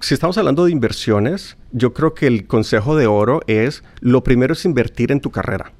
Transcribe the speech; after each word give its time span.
Si 0.00 0.12
estamos 0.12 0.36
hablando 0.36 0.64
de 0.66 0.72
inversiones, 0.72 1.56
yo 1.72 1.94
creo 1.94 2.14
que 2.14 2.26
el 2.26 2.46
consejo 2.46 2.96
de 2.96 3.06
oro 3.06 3.40
es, 3.46 3.82
lo 4.00 4.22
primero 4.22 4.52
es 4.52 4.64
invertir 4.64 5.12
en 5.12 5.20
tu 5.20 5.30
carrera. 5.30 5.72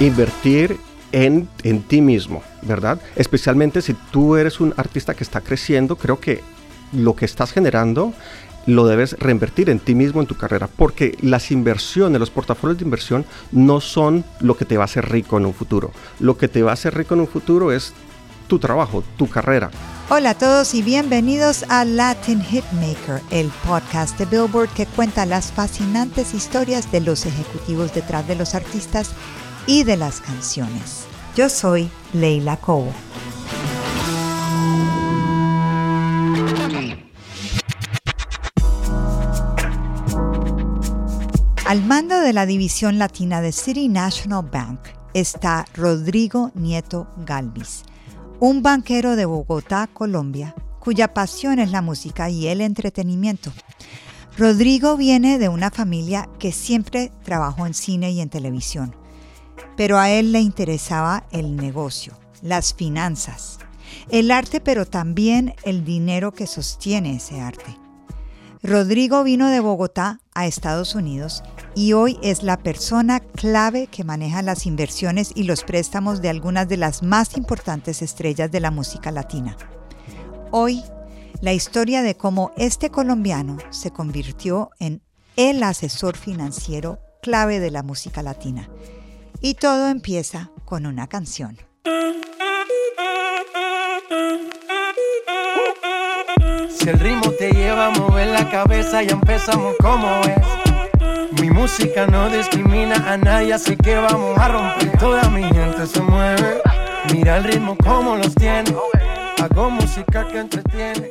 Invertir 0.00 0.78
en, 1.12 1.48
en 1.64 1.82
ti 1.82 2.00
mismo, 2.00 2.42
¿verdad? 2.62 3.00
Especialmente 3.16 3.82
si 3.82 3.94
tú 4.10 4.36
eres 4.36 4.60
un 4.60 4.72
artista 4.76 5.14
que 5.14 5.24
está 5.24 5.40
creciendo, 5.40 5.96
creo 5.96 6.18
que 6.18 6.40
lo 6.92 7.14
que 7.14 7.26
estás 7.26 7.52
generando 7.52 8.14
lo 8.66 8.86
debes 8.86 9.18
reinvertir 9.18 9.70
en 9.70 9.80
ti 9.80 9.94
mismo, 9.94 10.20
en 10.20 10.26
tu 10.26 10.36
carrera, 10.36 10.68
porque 10.68 11.16
las 11.22 11.50
inversiones, 11.50 12.20
los 12.20 12.30
portafolios 12.30 12.78
de 12.78 12.84
inversión 12.84 13.24
no 13.50 13.80
son 13.80 14.24
lo 14.40 14.56
que 14.56 14.66
te 14.66 14.76
va 14.76 14.84
a 14.84 14.86
hacer 14.86 15.10
rico 15.10 15.38
en 15.38 15.46
un 15.46 15.54
futuro. 15.54 15.90
Lo 16.20 16.36
que 16.36 16.48
te 16.48 16.62
va 16.62 16.70
a 16.70 16.74
hacer 16.74 16.94
rico 16.94 17.14
en 17.14 17.20
un 17.20 17.28
futuro 17.28 17.72
es 17.72 17.94
tu 18.46 18.58
trabajo, 18.58 19.02
tu 19.16 19.28
carrera. 19.28 19.70
Hola 20.10 20.30
a 20.30 20.38
todos 20.38 20.72
y 20.72 20.80
bienvenidos 20.80 21.66
a 21.68 21.84
Latin 21.84 22.40
Hitmaker, 22.42 23.20
el 23.30 23.50
podcast 23.66 24.18
de 24.18 24.24
Billboard 24.24 24.70
que 24.70 24.86
cuenta 24.86 25.26
las 25.26 25.52
fascinantes 25.52 26.32
historias 26.32 26.90
de 26.90 27.02
los 27.02 27.26
ejecutivos 27.26 27.92
detrás 27.92 28.26
de 28.26 28.34
los 28.34 28.54
artistas 28.54 29.10
y 29.66 29.84
de 29.84 29.98
las 29.98 30.22
canciones. 30.22 31.04
Yo 31.36 31.50
soy 31.50 31.90
Leila 32.14 32.56
Cobo. 32.56 32.90
Al 41.66 41.84
mando 41.84 42.18
de 42.18 42.32
la 42.32 42.46
división 42.46 42.98
latina 42.98 43.42
de 43.42 43.52
City 43.52 43.90
National 43.90 44.48
Bank 44.50 44.80
está 45.12 45.66
Rodrigo 45.74 46.50
Nieto 46.54 47.08
Galvis, 47.26 47.82
un 48.40 48.62
banquero 48.62 49.16
de 49.16 49.24
Bogotá, 49.24 49.88
Colombia, 49.92 50.54
cuya 50.78 51.12
pasión 51.12 51.58
es 51.58 51.72
la 51.72 51.82
música 51.82 52.30
y 52.30 52.46
el 52.46 52.60
entretenimiento. 52.60 53.52
Rodrigo 54.36 54.96
viene 54.96 55.38
de 55.38 55.48
una 55.48 55.70
familia 55.70 56.28
que 56.38 56.52
siempre 56.52 57.10
trabajó 57.24 57.66
en 57.66 57.74
cine 57.74 58.12
y 58.12 58.20
en 58.20 58.28
televisión, 58.28 58.94
pero 59.76 59.98
a 59.98 60.10
él 60.10 60.30
le 60.30 60.40
interesaba 60.40 61.26
el 61.32 61.56
negocio, 61.56 62.16
las 62.40 62.74
finanzas, 62.74 63.58
el 64.08 64.30
arte, 64.30 64.60
pero 64.60 64.86
también 64.86 65.56
el 65.64 65.84
dinero 65.84 66.32
que 66.32 66.46
sostiene 66.46 67.16
ese 67.16 67.40
arte. 67.40 67.76
Rodrigo 68.62 69.24
vino 69.24 69.48
de 69.48 69.58
Bogotá 69.58 70.20
a 70.34 70.46
Estados 70.46 70.94
Unidos 70.94 71.42
y 71.78 71.92
hoy 71.92 72.18
es 72.24 72.42
la 72.42 72.56
persona 72.56 73.20
clave 73.20 73.86
que 73.86 74.02
maneja 74.02 74.42
las 74.42 74.66
inversiones 74.66 75.30
y 75.36 75.44
los 75.44 75.62
préstamos 75.62 76.20
de 76.20 76.28
algunas 76.28 76.68
de 76.68 76.76
las 76.76 77.04
más 77.04 77.36
importantes 77.36 78.02
estrellas 78.02 78.50
de 78.50 78.58
la 78.58 78.72
música 78.72 79.12
latina. 79.12 79.56
Hoy, 80.50 80.82
la 81.40 81.52
historia 81.52 82.02
de 82.02 82.16
cómo 82.16 82.50
este 82.56 82.90
colombiano 82.90 83.58
se 83.70 83.92
convirtió 83.92 84.70
en 84.80 85.02
el 85.36 85.62
asesor 85.62 86.16
financiero 86.16 86.98
clave 87.22 87.60
de 87.60 87.70
la 87.70 87.84
música 87.84 88.24
latina. 88.24 88.68
Y 89.40 89.54
todo 89.54 89.86
empieza 89.86 90.50
con 90.64 90.84
una 90.84 91.06
canción. 91.06 91.58
Si 96.76 96.88
el 96.88 96.98
ritmo 96.98 97.30
te 97.38 97.52
lleva 97.52 97.86
a 97.86 97.90
mover 97.90 98.26
la 98.26 98.50
cabeza, 98.50 99.00
ya 99.04 99.12
empezamos 99.12 99.76
como 99.80 100.08
es. 100.22 100.57
Mi 101.40 101.50
música 101.50 102.06
no 102.06 102.28
discrimina 102.30 102.96
a 103.12 103.16
nadie, 103.16 103.52
así 103.54 103.76
que 103.76 103.94
vamos 103.96 104.36
a 104.38 104.48
romper. 104.48 104.98
Toda 104.98 105.28
mi 105.30 105.42
gente 105.44 105.86
se 105.86 106.00
mueve. 106.02 106.60
Mira 107.12 107.38
el 107.38 107.44
ritmo 107.44 107.76
como 107.78 108.16
los 108.16 108.34
tiene. 108.34 108.74
Hago 109.40 109.70
música 109.70 110.26
que 110.28 110.38
entretiene. 110.40 111.10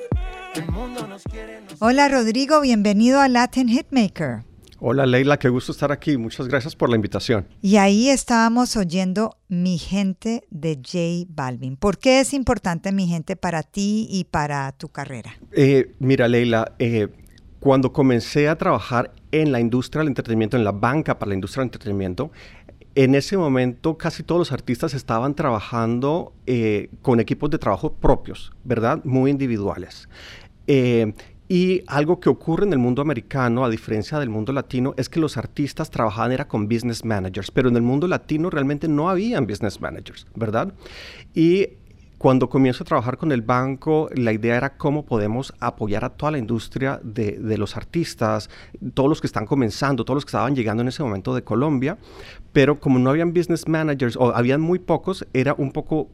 El 0.56 0.68
mundo 0.72 1.08
nos 1.08 1.24
quiere. 1.24 1.62
nos- 1.62 1.82
Hola 1.82 2.10
Rodrigo, 2.10 2.60
bienvenido 2.62 3.22
a 3.22 3.28
Latin 3.30 3.70
Hitmaker. 3.70 4.44
Hola 4.80 5.06
Leila, 5.08 5.40
qué 5.40 5.50
gusto 5.50 5.72
estar 5.72 5.92
aquí. 5.92 6.18
Muchas 6.18 6.48
gracias 6.48 6.76
por 6.76 6.90
la 6.90 6.96
invitación. 6.98 7.48
Y 7.62 7.78
ahí 7.78 8.10
estábamos 8.10 8.76
oyendo 8.76 9.38
Mi 9.48 9.78
gente 9.80 10.44
de 10.52 10.76
J 10.76 11.26
Balvin. 11.34 11.78
¿Por 11.78 11.98
qué 11.98 12.20
es 12.20 12.34
importante 12.34 12.92
Mi 12.92 13.08
gente 13.08 13.36
para 13.36 13.64
ti 13.64 14.08
y 14.12 14.26
para 14.26 14.72
tu 14.74 14.90
carrera? 14.90 15.32
Eh, 15.52 15.96
mira 16.00 16.28
Leila, 16.28 16.74
eh, 16.80 17.08
cuando 17.60 17.92
comencé 17.92 18.50
a 18.50 18.56
trabajar 18.58 19.14
en 19.32 19.52
la 19.52 19.60
industria 19.60 20.00
del 20.00 20.10
entretenimiento, 20.10 20.58
en 20.58 20.64
la 20.64 20.72
banca 20.72 21.18
para 21.18 21.30
la 21.30 21.36
industria 21.36 21.62
del 21.62 21.68
entretenimiento, 21.68 22.32
en 22.96 23.14
ese 23.14 23.38
momento 23.38 23.98
casi 23.98 24.24
todos 24.24 24.40
los 24.40 24.52
artistas 24.52 24.94
estaban 24.94 25.36
trabajando 25.36 26.34
eh, 26.48 26.90
con 27.02 27.20
equipos 27.20 27.50
de 27.52 27.60
trabajo 27.60 27.94
propios, 27.94 28.54
¿verdad? 28.64 29.04
Muy 29.04 29.30
individuales. 29.30 30.10
Eh, 30.66 31.14
y 31.50 31.84
algo 31.88 32.20
que 32.20 32.30
ocurre 32.30 32.66
en 32.66 32.74
el 32.74 32.80
mundo 32.80 33.02
americano, 33.02 33.64
a 33.64 33.70
diferencia 33.70 34.20
del 34.20 34.30
mundo 34.30 34.52
latino, 34.52 34.94
es 34.98 35.08
que 35.08 35.20
los 35.20 35.38
artistas 35.38 35.90
trabajaban 35.90 36.32
era 36.32 36.48
con 36.48 36.68
business 36.68 37.06
managers, 37.06 37.52
pero 37.52 37.70
en 37.70 37.76
el 37.76 37.84
mundo 37.84 38.08
latino 38.08 38.50
realmente 38.50 38.88
no 38.88 39.10
habían 39.10 39.48
business 39.48 39.80
managers, 39.80 40.28
¿verdad? 40.36 40.74
Y 41.34 41.70
cuando 42.18 42.50
comienzo 42.50 42.84
a 42.84 42.88
trabajar 42.88 43.18
con 43.18 43.32
el 43.32 43.42
banco, 43.42 44.10
la 44.16 44.34
idea 44.34 44.56
era 44.56 44.78
cómo 44.78 45.06
podemos 45.06 45.54
apoyar 45.60 46.04
a 46.04 46.10
toda 46.10 46.32
la 46.32 46.40
industria 46.40 47.00
de, 47.04 47.58
los 47.58 47.78
artistas, 47.78 48.50
todos 48.94 49.10
los 49.10 49.22
que 49.22 49.28
están 49.28 49.46
comenzando, 49.46 50.04
todos 50.04 50.18
los 50.18 50.26
que 50.26 50.30
estaban 50.30 50.56
llegando 50.56 50.82
en 50.82 50.88
ese 50.88 51.04
momento 51.04 51.36
de 51.36 51.44
Colombia, 51.44 51.98
pero 52.54 52.80
como 52.80 52.98
no 52.98 53.12
habían 53.12 53.34
business 53.34 53.68
managers 53.68 54.16
o 54.16 54.36
habían 54.36 54.62
muy 54.62 54.80
pocos, 54.80 55.28
era 55.34 55.54
un 55.58 55.72
poco 55.72 56.10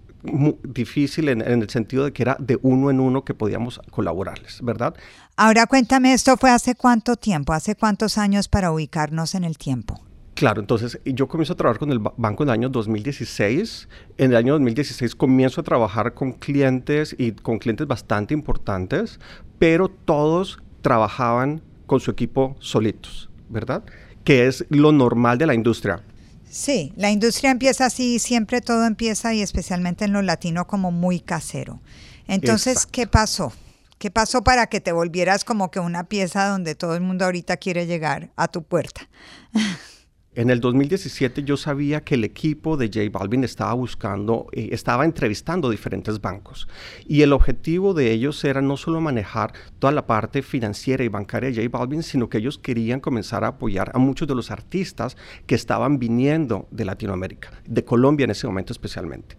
difícil 0.63 1.29
en, 1.29 1.41
en 1.41 1.61
el 1.61 1.69
sentido 1.69 2.05
de 2.05 2.13
que 2.13 2.23
era 2.23 2.37
de 2.39 2.57
uno 2.61 2.89
en 2.89 2.99
uno 2.99 3.23
que 3.23 3.33
podíamos 3.33 3.79
colaborarles, 3.91 4.61
¿verdad? 4.61 4.93
Ahora 5.35 5.67
cuéntame, 5.67 6.13
¿esto 6.13 6.37
fue 6.37 6.49
hace 6.49 6.75
cuánto 6.75 7.15
tiempo? 7.15 7.53
¿Hace 7.53 7.75
cuántos 7.75 8.17
años 8.17 8.47
para 8.47 8.71
ubicarnos 8.71 9.35
en 9.35 9.43
el 9.43 9.57
tiempo? 9.57 10.01
Claro, 10.35 10.61
entonces 10.61 10.99
yo 11.05 11.27
comienzo 11.27 11.53
a 11.53 11.55
trabajar 11.55 11.79
con 11.79 11.91
el 11.91 11.99
ba- 11.99 12.13
banco 12.17 12.43
en 12.43 12.49
el 12.49 12.53
año 12.53 12.69
2016. 12.69 13.87
En 14.17 14.31
el 14.31 14.37
año 14.37 14.53
2016 14.53 15.15
comienzo 15.15 15.61
a 15.61 15.63
trabajar 15.63 16.13
con 16.15 16.33
clientes 16.33 17.15
y 17.17 17.33
con 17.33 17.59
clientes 17.59 17.85
bastante 17.87 18.33
importantes, 18.33 19.19
pero 19.59 19.89
todos 19.89 20.59
trabajaban 20.81 21.61
con 21.85 21.99
su 21.99 22.09
equipo 22.11 22.55
solitos, 22.59 23.29
¿verdad? 23.47 23.83
Que 24.23 24.47
es 24.47 24.65
lo 24.69 24.91
normal 24.91 25.37
de 25.37 25.45
la 25.45 25.53
industria. 25.53 26.01
Sí, 26.49 26.93
la 26.95 27.11
industria 27.11 27.51
empieza 27.51 27.85
así, 27.85 28.17
siempre 28.19 28.61
todo 28.61 28.85
empieza 28.85 29.33
y 29.33 29.41
especialmente 29.41 30.05
en 30.05 30.13
lo 30.13 30.21
latino 30.21 30.65
como 30.67 30.91
muy 30.91 31.19
casero. 31.19 31.79
Entonces, 32.27 32.73
Exacto. 32.73 32.89
¿qué 32.91 33.07
pasó? 33.07 33.53
¿Qué 33.99 34.11
pasó 34.11 34.43
para 34.43 34.67
que 34.67 34.81
te 34.81 34.91
volvieras 34.91 35.45
como 35.45 35.71
que 35.71 35.79
una 35.79 36.05
pieza 36.05 36.47
donde 36.47 36.75
todo 36.75 36.95
el 36.95 37.01
mundo 37.01 37.25
ahorita 37.25 37.57
quiere 37.57 37.85
llegar 37.85 38.31
a 38.35 38.47
tu 38.47 38.63
puerta? 38.63 39.07
En 40.35 40.49
el 40.49 40.61
2017 40.61 41.43
yo 41.43 41.57
sabía 41.57 42.01
que 42.01 42.15
el 42.15 42.23
equipo 42.23 42.75
de 42.75 42.87
J 42.87 43.01
Balvin 43.11 43.43
estaba 43.43 43.73
buscando, 43.73 44.47
eh, 44.51 44.69
estaba 44.71 45.05
entrevistando 45.05 45.69
diferentes 45.69 46.19
bancos 46.19 46.67
y 47.07 47.21
el 47.21 47.33
objetivo 47.33 47.93
de 47.93 48.11
ellos 48.11 48.43
era 48.43 48.59
no 48.59 48.75
solo 48.75 48.99
manejar 48.99 49.53
toda 49.77 49.93
la 49.93 50.07
parte 50.07 50.41
financiera 50.41 51.03
y 51.03 51.07
bancaria 51.07 51.51
de 51.51 51.57
J 51.57 51.77
Balvin, 51.77 52.01
sino 52.01 52.29
que 52.29 52.39
ellos 52.39 52.57
querían 52.57 52.99
comenzar 52.99 53.43
a 53.43 53.49
apoyar 53.49 53.91
a 53.93 53.99
muchos 53.99 54.27
de 54.27 54.33
los 54.33 54.49
artistas 54.49 55.17
que 55.45 55.53
estaban 55.53 55.99
viniendo 55.99 56.67
de 56.71 56.85
Latinoamérica, 56.85 57.51
de 57.67 57.85
Colombia 57.85 58.23
en 58.23 58.31
ese 58.31 58.47
momento 58.47 58.73
especialmente. 58.73 59.37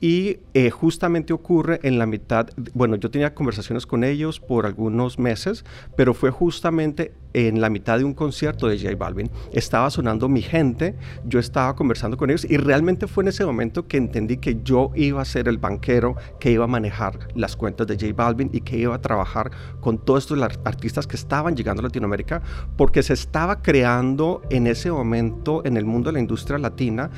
Y 0.00 0.38
eh, 0.54 0.70
justamente 0.70 1.32
ocurre 1.32 1.80
en 1.82 1.98
la 1.98 2.06
mitad, 2.06 2.48
bueno, 2.72 2.96
yo 2.96 3.10
tenía 3.10 3.34
conversaciones 3.34 3.86
con 3.86 4.02
ellos 4.02 4.40
por 4.40 4.64
algunos 4.64 5.18
meses, 5.18 5.64
pero 5.96 6.14
fue 6.14 6.30
justamente 6.30 7.12
en 7.32 7.60
la 7.60 7.70
mitad 7.70 7.98
de 7.98 8.04
un 8.04 8.14
concierto 8.14 8.66
de 8.66 8.78
J 8.78 8.96
Balvin. 8.96 9.30
Estaba 9.52 9.90
sonando 9.90 10.28
mi 10.28 10.42
gente, 10.42 10.96
yo 11.26 11.38
estaba 11.38 11.76
conversando 11.76 12.16
con 12.16 12.30
ellos 12.30 12.46
y 12.48 12.56
realmente 12.56 13.06
fue 13.06 13.24
en 13.24 13.28
ese 13.28 13.44
momento 13.44 13.86
que 13.86 13.96
entendí 13.96 14.38
que 14.38 14.60
yo 14.64 14.90
iba 14.94 15.22
a 15.22 15.24
ser 15.24 15.48
el 15.48 15.58
banquero 15.58 16.16
que 16.38 16.50
iba 16.50 16.64
a 16.64 16.68
manejar 16.68 17.28
las 17.34 17.56
cuentas 17.56 17.86
de 17.86 17.94
J 17.94 18.12
Balvin 18.14 18.50
y 18.52 18.62
que 18.62 18.78
iba 18.78 18.94
a 18.94 19.00
trabajar 19.00 19.50
con 19.80 19.98
todos 19.98 20.24
estos 20.24 20.40
artistas 20.64 21.06
que 21.06 21.16
estaban 21.16 21.56
llegando 21.56 21.80
a 21.80 21.84
Latinoamérica, 21.84 22.42
porque 22.76 23.02
se 23.02 23.12
estaba 23.12 23.62
creando 23.62 24.42
en 24.50 24.66
ese 24.66 24.90
momento 24.90 25.62
en 25.64 25.76
el 25.76 25.84
mundo 25.84 26.08
de 26.08 26.14
la 26.14 26.20
industria 26.20 26.58
latina 26.58 27.10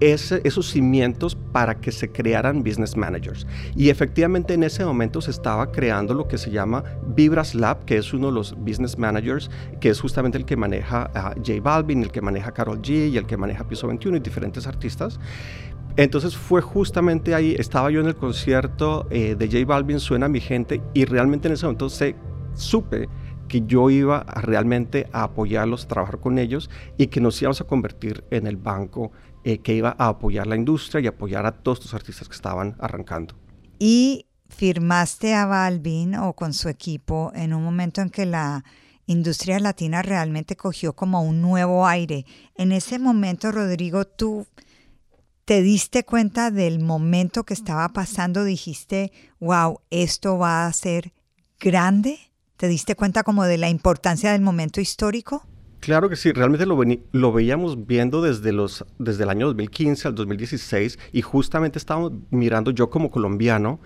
esos 0.00 0.70
cimientos 0.70 1.36
para 1.52 1.80
que 1.80 1.92
se 1.92 2.10
crearan 2.10 2.62
business 2.62 2.96
managers. 2.96 3.46
Y 3.76 3.90
efectivamente 3.90 4.54
en 4.54 4.62
ese 4.62 4.84
momento 4.84 5.20
se 5.20 5.30
estaba 5.30 5.72
creando 5.72 6.14
lo 6.14 6.28
que 6.28 6.38
se 6.38 6.50
llama 6.50 6.84
Vibras 7.16 7.54
Lab, 7.54 7.84
que 7.84 7.96
es 7.96 8.12
uno 8.12 8.28
de 8.28 8.32
los 8.32 8.54
business 8.56 8.98
managers, 8.98 9.50
que 9.80 9.88
es 9.88 10.00
justamente 10.00 10.38
el 10.38 10.44
que 10.44 10.56
maneja 10.56 11.10
a 11.14 11.34
J 11.34 11.60
Balvin, 11.62 12.02
el 12.02 12.10
que 12.10 12.20
maneja 12.20 12.50
a 12.50 12.54
Carol 12.54 12.80
G 12.80 13.10
y 13.10 13.16
el 13.16 13.26
que 13.26 13.36
maneja 13.36 13.66
Piso 13.66 13.86
21 13.86 14.16
y 14.16 14.20
diferentes 14.20 14.66
artistas. 14.66 15.18
Entonces 15.96 16.36
fue 16.36 16.60
justamente 16.60 17.34
ahí, 17.34 17.56
estaba 17.58 17.90
yo 17.90 18.00
en 18.00 18.06
el 18.06 18.14
concierto 18.14 19.08
eh, 19.10 19.34
de 19.36 19.46
J 19.46 19.64
Balvin, 19.64 19.98
Suena 19.98 20.28
mi 20.28 20.40
gente, 20.40 20.80
y 20.94 21.04
realmente 21.04 21.48
en 21.48 21.54
ese 21.54 21.66
momento 21.66 21.88
se, 21.88 22.14
supe 22.54 23.08
que 23.48 23.62
yo 23.66 23.90
iba 23.90 24.24
realmente 24.24 25.08
a 25.12 25.24
apoyarlos, 25.24 25.84
a 25.84 25.88
trabajar 25.88 26.18
con 26.20 26.38
ellos 26.38 26.70
y 26.98 27.06
que 27.06 27.20
nos 27.20 27.40
íbamos 27.40 27.60
a 27.60 27.64
convertir 27.64 28.22
en 28.30 28.46
el 28.46 28.56
banco 28.56 29.10
eh, 29.48 29.60
que 29.60 29.72
iba 29.72 29.96
a 29.98 30.08
apoyar 30.08 30.46
la 30.46 30.56
industria 30.56 31.00
y 31.00 31.06
apoyar 31.06 31.46
a 31.46 31.52
todos 31.52 31.80
los 31.80 31.94
artistas 31.94 32.28
que 32.28 32.34
estaban 32.34 32.76
arrancando. 32.78 33.34
Y 33.78 34.26
firmaste 34.50 35.32
a 35.32 35.46
Balvin 35.46 36.16
o 36.16 36.34
con 36.34 36.52
su 36.52 36.68
equipo 36.68 37.32
en 37.34 37.54
un 37.54 37.64
momento 37.64 38.02
en 38.02 38.10
que 38.10 38.26
la 38.26 38.62
industria 39.06 39.58
latina 39.58 40.02
realmente 40.02 40.54
cogió 40.54 40.92
como 40.92 41.22
un 41.22 41.40
nuevo 41.40 41.86
aire. 41.86 42.26
En 42.56 42.72
ese 42.72 42.98
momento, 42.98 43.50
Rodrigo, 43.50 44.04
tú 44.04 44.46
te 45.46 45.62
diste 45.62 46.04
cuenta 46.04 46.50
del 46.50 46.78
momento 46.78 47.44
que 47.44 47.54
estaba 47.54 47.88
pasando, 47.88 48.44
dijiste, 48.44 49.12
wow, 49.40 49.80
esto 49.88 50.36
va 50.36 50.66
a 50.66 50.72
ser 50.74 51.14
grande. 51.58 52.18
¿Te 52.58 52.68
diste 52.68 52.96
cuenta 52.96 53.22
como 53.22 53.44
de 53.44 53.56
la 53.56 53.70
importancia 53.70 54.32
del 54.32 54.42
momento 54.42 54.82
histórico? 54.82 55.46
Claro 55.80 56.08
que 56.08 56.16
sí, 56.16 56.32
realmente 56.32 56.66
lo, 56.66 56.78
lo 57.12 57.32
veíamos 57.32 57.86
viendo 57.86 58.20
desde, 58.20 58.52
los, 58.52 58.84
desde 58.98 59.22
el 59.22 59.30
año 59.30 59.46
2015 59.46 60.08
al 60.08 60.14
2016 60.14 60.98
y 61.12 61.22
justamente 61.22 61.78
estábamos 61.78 62.12
mirando 62.30 62.72
yo 62.72 62.90
como 62.90 63.10
colombiano, 63.10 63.80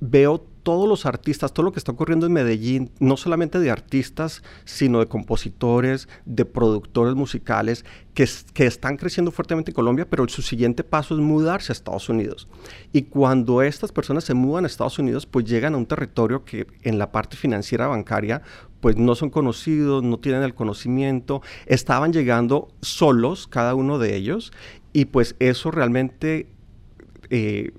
veo 0.00 0.46
todos 0.64 0.88
los 0.88 1.06
artistas, 1.06 1.52
todo 1.52 1.66
lo 1.66 1.72
que 1.72 1.78
está 1.78 1.92
ocurriendo 1.92 2.26
en 2.26 2.32
Medellín, 2.32 2.90
no 2.98 3.16
solamente 3.16 3.60
de 3.60 3.70
artistas, 3.70 4.42
sino 4.64 4.98
de 4.98 5.06
compositores, 5.06 6.08
de 6.24 6.46
productores 6.46 7.14
musicales, 7.14 7.84
que, 8.14 8.26
que, 8.54 8.66
están 8.66 8.96
creciendo 8.96 9.30
fuertemente 9.30 9.70
en 9.70 9.74
Colombia, 9.74 10.08
pero 10.08 10.26
su 10.26 10.40
siguiente 10.40 10.82
paso 10.82 11.14
es 11.14 11.20
mudarse 11.20 11.70
a 11.70 11.74
Estados 11.74 12.08
Unidos. 12.08 12.48
Y 12.92 13.02
cuando 13.02 13.60
estas 13.62 13.92
personas 13.92 14.24
se 14.24 14.34
mudan 14.34 14.64
a 14.64 14.66
Estados 14.66 14.98
Unidos, 14.98 15.26
pues 15.26 15.44
llegan 15.44 15.74
a 15.74 15.76
un 15.76 15.86
territorio 15.86 16.44
que 16.44 16.66
en 16.82 16.98
la 16.98 17.12
parte 17.12 17.36
financiera 17.36 17.86
bancaria, 17.86 18.40
pues 18.80 18.96
no 18.96 19.14
son 19.14 19.28
conocidos, 19.28 20.02
no 20.02 20.18
tienen 20.18 20.42
el 20.42 20.54
conocimiento, 20.54 21.42
estaban 21.66 22.12
llegando 22.12 22.68
solos 22.80 23.46
cada 23.48 23.74
uno 23.74 23.98
de 23.98 24.16
ellos, 24.16 24.52
y 24.94 25.04
pues 25.04 25.36
eso 25.38 25.70
realmente... 25.70 26.48
Eh, 27.28 27.72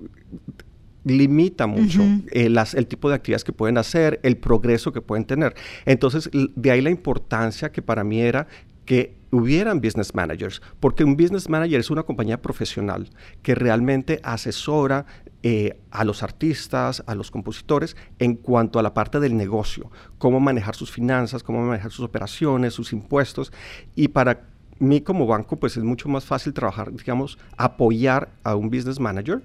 limita 1.06 1.68
mucho 1.68 2.02
eh, 2.32 2.52
el 2.74 2.86
tipo 2.88 3.08
de 3.08 3.14
actividades 3.14 3.44
que 3.44 3.52
pueden 3.52 3.78
hacer, 3.78 4.18
el 4.24 4.36
progreso 4.36 4.92
que 4.92 5.00
pueden 5.00 5.24
tener. 5.24 5.54
Entonces, 5.84 6.28
de 6.32 6.70
ahí 6.70 6.80
la 6.80 6.90
importancia 6.90 7.70
que 7.70 7.80
para 7.80 8.02
mí 8.02 8.20
era 8.20 8.48
que 8.84 9.16
hubieran 9.30 9.80
business 9.80 10.14
managers, 10.14 10.60
porque 10.80 11.04
un 11.04 11.16
business 11.16 11.48
manager 11.48 11.78
es 11.78 11.90
una 11.90 12.02
compañía 12.02 12.42
profesional 12.42 13.08
que 13.42 13.54
realmente 13.54 14.20
asesora 14.24 15.06
eh, 15.42 15.78
a 15.92 16.04
los 16.04 16.24
artistas, 16.24 17.04
a 17.06 17.14
los 17.14 17.30
compositores 17.30 17.96
en 18.18 18.34
cuanto 18.34 18.80
a 18.80 18.82
la 18.82 18.92
parte 18.92 19.20
del 19.20 19.36
negocio, 19.36 19.90
cómo 20.18 20.40
manejar 20.40 20.74
sus 20.74 20.90
finanzas, 20.90 21.44
cómo 21.44 21.64
manejar 21.64 21.92
sus 21.92 22.04
operaciones, 22.04 22.74
sus 22.74 22.92
impuestos, 22.92 23.52
y 23.94 24.08
para 24.08 24.48
mí 24.78 25.00
como 25.00 25.26
banco 25.26 25.56
pues 25.56 25.76
es 25.76 25.84
mucho 25.84 26.08
más 26.08 26.24
fácil 26.24 26.52
trabajar, 26.52 26.92
digamos, 26.92 27.38
apoyar 27.56 28.30
a 28.42 28.56
un 28.56 28.70
business 28.70 28.98
manager 28.98 29.42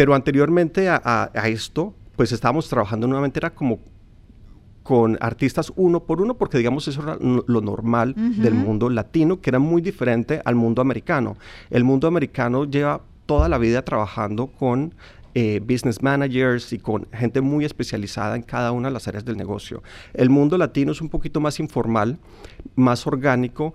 pero 0.00 0.14
anteriormente 0.14 0.88
a, 0.88 1.30
esto, 1.44 1.92
pues 2.16 2.32
estábamos 2.32 2.70
trabajando 2.70 3.06
nuevamente, 3.06 3.38
era 3.38 3.50
como 3.50 3.80
con 4.82 5.18
artistas 5.20 5.70
uno 5.76 6.04
por 6.04 6.22
uno, 6.22 6.38
porque 6.38 6.56
digamos 6.56 6.88
eso 6.88 7.02
era 7.02 7.18
lo 7.20 7.60
normal 7.60 8.14
del 8.16 8.54
mundo 8.54 8.88
latino, 8.88 9.42
que 9.42 9.50
era 9.50 9.58
muy 9.58 9.82
diferente 9.82 10.40
al 10.42 10.54
mundo 10.54 10.80
americano. 10.80 11.36
El 11.68 11.84
mundo 11.84 12.08
americano 12.08 12.64
lleva 12.64 13.02
toda 13.26 13.50
la 13.50 13.58
vida 13.58 13.82
trabajando 13.82 14.46
con 14.46 14.94
eh, 15.34 15.60
business 15.62 16.02
managers 16.02 16.72
y 16.72 16.78
con 16.78 17.06
gente 17.12 17.42
muy 17.42 17.66
especializada 17.66 18.36
en 18.36 18.42
cada 18.42 18.72
una 18.72 18.88
de 18.88 18.94
las 18.94 19.06
áreas 19.06 19.26
del 19.26 19.36
negocio. 19.36 19.82
El 20.14 20.30
mundo 20.30 20.56
latino 20.56 20.92
es 20.92 21.02
un 21.02 21.10
poquito 21.10 21.40
más 21.40 21.60
informal, 21.60 22.16
más 22.74 23.06
orgánico, 23.06 23.74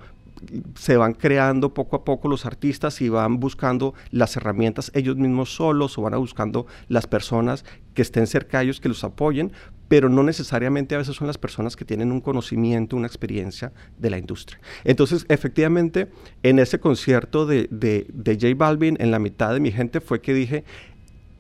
se 0.76 0.98
van 0.98 1.14
creando 1.14 1.74
poco 1.74 1.96
a 1.96 2.04
poco 2.04 2.28
los 2.28 2.46
artistas 2.46 3.02
y 3.02 3.10
van 3.10 3.40
buscando 3.40 3.94
las 4.12 4.36
herramientas 4.38 4.92
ellos 4.94 5.16
mismos 5.16 5.54
solos 5.54 5.98
o 5.98 6.02
van 6.02 6.18
buscando 6.20 6.66
las 6.88 7.08
personas 7.08 7.66
que 7.94 8.02
estén 8.02 8.28
cerca 8.28 8.60
de 8.60 8.66
ellos, 8.66 8.80
que 8.80 8.90
los 8.90 9.04
apoyen, 9.04 9.52
pero 9.88 10.10
no 10.10 10.24
necesariamente 10.24 10.96
a 10.96 10.98
veces 10.98 11.16
son 11.16 11.28
las 11.28 11.38
personas 11.38 11.76
que 11.76 11.86
tienen 11.86 12.12
un 12.12 12.22
conocimiento, 12.22 12.96
una 12.96 13.08
experiencia 13.08 13.72
de 13.98 14.10
la 14.10 14.18
industria. 14.18 14.60
Entonces, 14.84 15.26
efectivamente, 15.30 16.10
en 16.44 16.60
ese 16.60 16.80
concierto 16.80 17.46
de, 17.46 17.68
de, 17.72 18.08
de 18.12 18.34
J 18.36 18.54
Balvin, 18.56 18.98
en 19.00 19.12
la 19.12 19.20
mitad 19.20 19.54
de 19.54 19.60
mi 19.60 19.72
gente 19.72 20.02
fue 20.02 20.22
que 20.22 20.34
dije, 20.34 20.64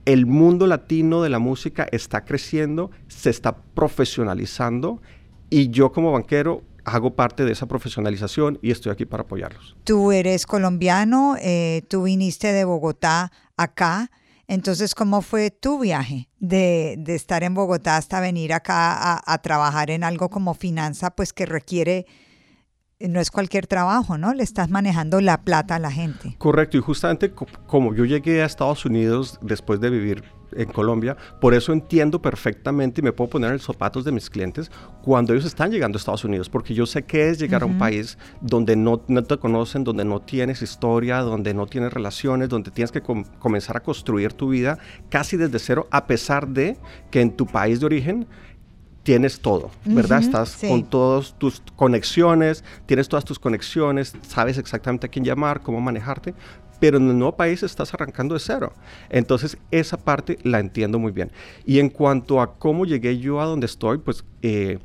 el 0.05 0.25
mundo 0.25 0.67
latino 0.67 1.21
de 1.23 1.29
la 1.29 1.39
música 1.39 1.87
está 1.91 2.25
creciendo, 2.25 2.91
se 3.07 3.31
está 3.31 3.57
profesionalizando 3.57 5.01
y 5.49 5.69
yo 5.69 5.91
como 5.91 6.11
banquero 6.11 6.63
hago 6.85 7.15
parte 7.15 7.43
de 7.43 7.51
esa 7.51 7.65
profesionalización 7.65 8.59
y 8.61 8.71
estoy 8.71 8.91
aquí 8.91 9.05
para 9.05 9.23
apoyarlos. 9.23 9.75
Tú 9.83 10.11
eres 10.11 10.45
colombiano, 10.45 11.35
eh, 11.41 11.83
tú 11.89 12.03
viniste 12.03 12.53
de 12.53 12.63
Bogotá 12.63 13.31
acá, 13.57 14.11
entonces 14.47 14.93
¿cómo 14.95 15.21
fue 15.21 15.49
tu 15.49 15.79
viaje 15.79 16.29
de, 16.39 17.03
estar 17.07 17.43
en 17.43 17.55
Bogotá 17.55 17.97
hasta 17.97 18.19
venir 18.19 18.53
acá 18.53 19.21
a, 19.25 19.37
trabajar 19.39 19.89
en 19.89 20.03
algo 20.03 20.29
como 20.29 20.53
finanza, 20.53 21.11
pues 21.15 21.33
que 21.33 21.45
requiere 21.45 22.05
no 22.99 23.19
es 23.19 23.29
cualquier 23.29 23.67
trabajo, 23.67 24.17
¿no? 24.17 24.33
Le 24.33 24.43
estás 24.43 24.69
manejando 24.69 25.19
la 25.19 25.41
plata 25.41 25.75
a 25.75 25.79
la 25.79 25.91
gente. 25.91 26.35
Correcto, 26.37 26.77
y 26.77 26.79
justamente 26.79 27.33
como 27.67 27.93
yo 27.93 28.05
llegué 28.05 28.41
a 28.41 28.45
Estados 28.45 28.85
Unidos 28.85 29.37
después 29.41 29.81
de 29.81 29.89
vivir 29.89 30.23
en 30.51 30.71
Colombia. 30.71 31.17
Por 31.39 31.53
eso 31.53 31.73
entiendo 31.73 32.21
perfectamente 32.21 33.01
y 33.01 33.03
me 33.03 33.11
puedo 33.11 33.29
poner 33.29 33.49
en 33.49 33.57
los 33.57 33.65
zapatos 33.65 34.03
de 34.05 34.11
mis 34.11 34.29
clientes 34.29 34.71
cuando 35.01 35.33
ellos 35.33 35.45
están 35.45 35.71
llegando 35.71 35.97
a 35.97 35.99
Estados 35.99 36.23
Unidos, 36.23 36.49
porque 36.49 36.73
yo 36.73 36.85
sé 36.85 37.03
qué 37.03 37.29
es 37.29 37.39
llegar 37.39 37.63
a 37.63 37.65
un 37.65 37.77
país 37.77 38.17
donde 38.41 38.75
no, 38.75 39.01
no, 39.07 39.23
te 39.23 39.37
conocen, 39.37 39.83
donde 39.83 40.05
no 40.05 40.21
tienes 40.21 40.61
historia, 40.61 41.19
donde 41.19 41.53
no 41.53 41.67
tienes 41.67 41.93
relaciones, 41.93 42.49
donde 42.49 42.71
tienes 42.71 42.91
que 42.91 43.01
comenzar 43.01 43.77
a 43.77 43.79
construir 43.81 44.33
tu 44.33 44.49
vida 44.49 44.77
casi 45.09 45.37
desde 45.37 45.59
cero, 45.59 45.87
a 45.91 46.07
pesar 46.07 46.47
de 46.47 46.77
que 47.11 47.21
en 47.21 47.31
tu 47.31 47.45
país 47.45 47.79
de 47.79 47.85
origen 47.85 48.27
tienes 49.05 49.39
todo, 49.39 49.69
¿verdad? 49.85 50.19
Estás 50.19 50.57
con 50.67 50.83
todas 50.83 51.37
tus 51.37 51.61
conexiones, 51.75 52.63
tienes 52.87 53.07
todas 53.07 53.23
tus 53.23 53.37
conexiones, 53.37 54.15
sabes 54.27 54.57
exactamente 54.57 55.05
a 55.05 55.09
quién 55.11 55.23
llamar, 55.23 55.61
cómo 55.61 55.79
manejarte, 55.79 56.33
pero 56.79 56.97
en 56.97 57.09
el 57.09 57.17
nuevo 57.17 57.35
país 57.35 57.63
estás 57.63 57.93
arrancando 57.93 58.33
de 58.33 58.39
cero. 58.39 58.73
Entonces, 59.09 59.57
esa 59.71 59.97
parte 59.97 60.37
la 60.43 60.59
entiendo 60.59 60.99
muy 60.99 61.11
bien. 61.11 61.31
Y 61.65 61.79
en 61.79 61.89
cuanto 61.89 62.41
a 62.41 62.55
cómo 62.55 62.85
llegué 62.85 63.19
yo 63.19 63.41
a 63.41 63.45
donde 63.45 63.65
estoy, 63.65 63.97
pues 63.97 64.23
eh, 64.41 64.79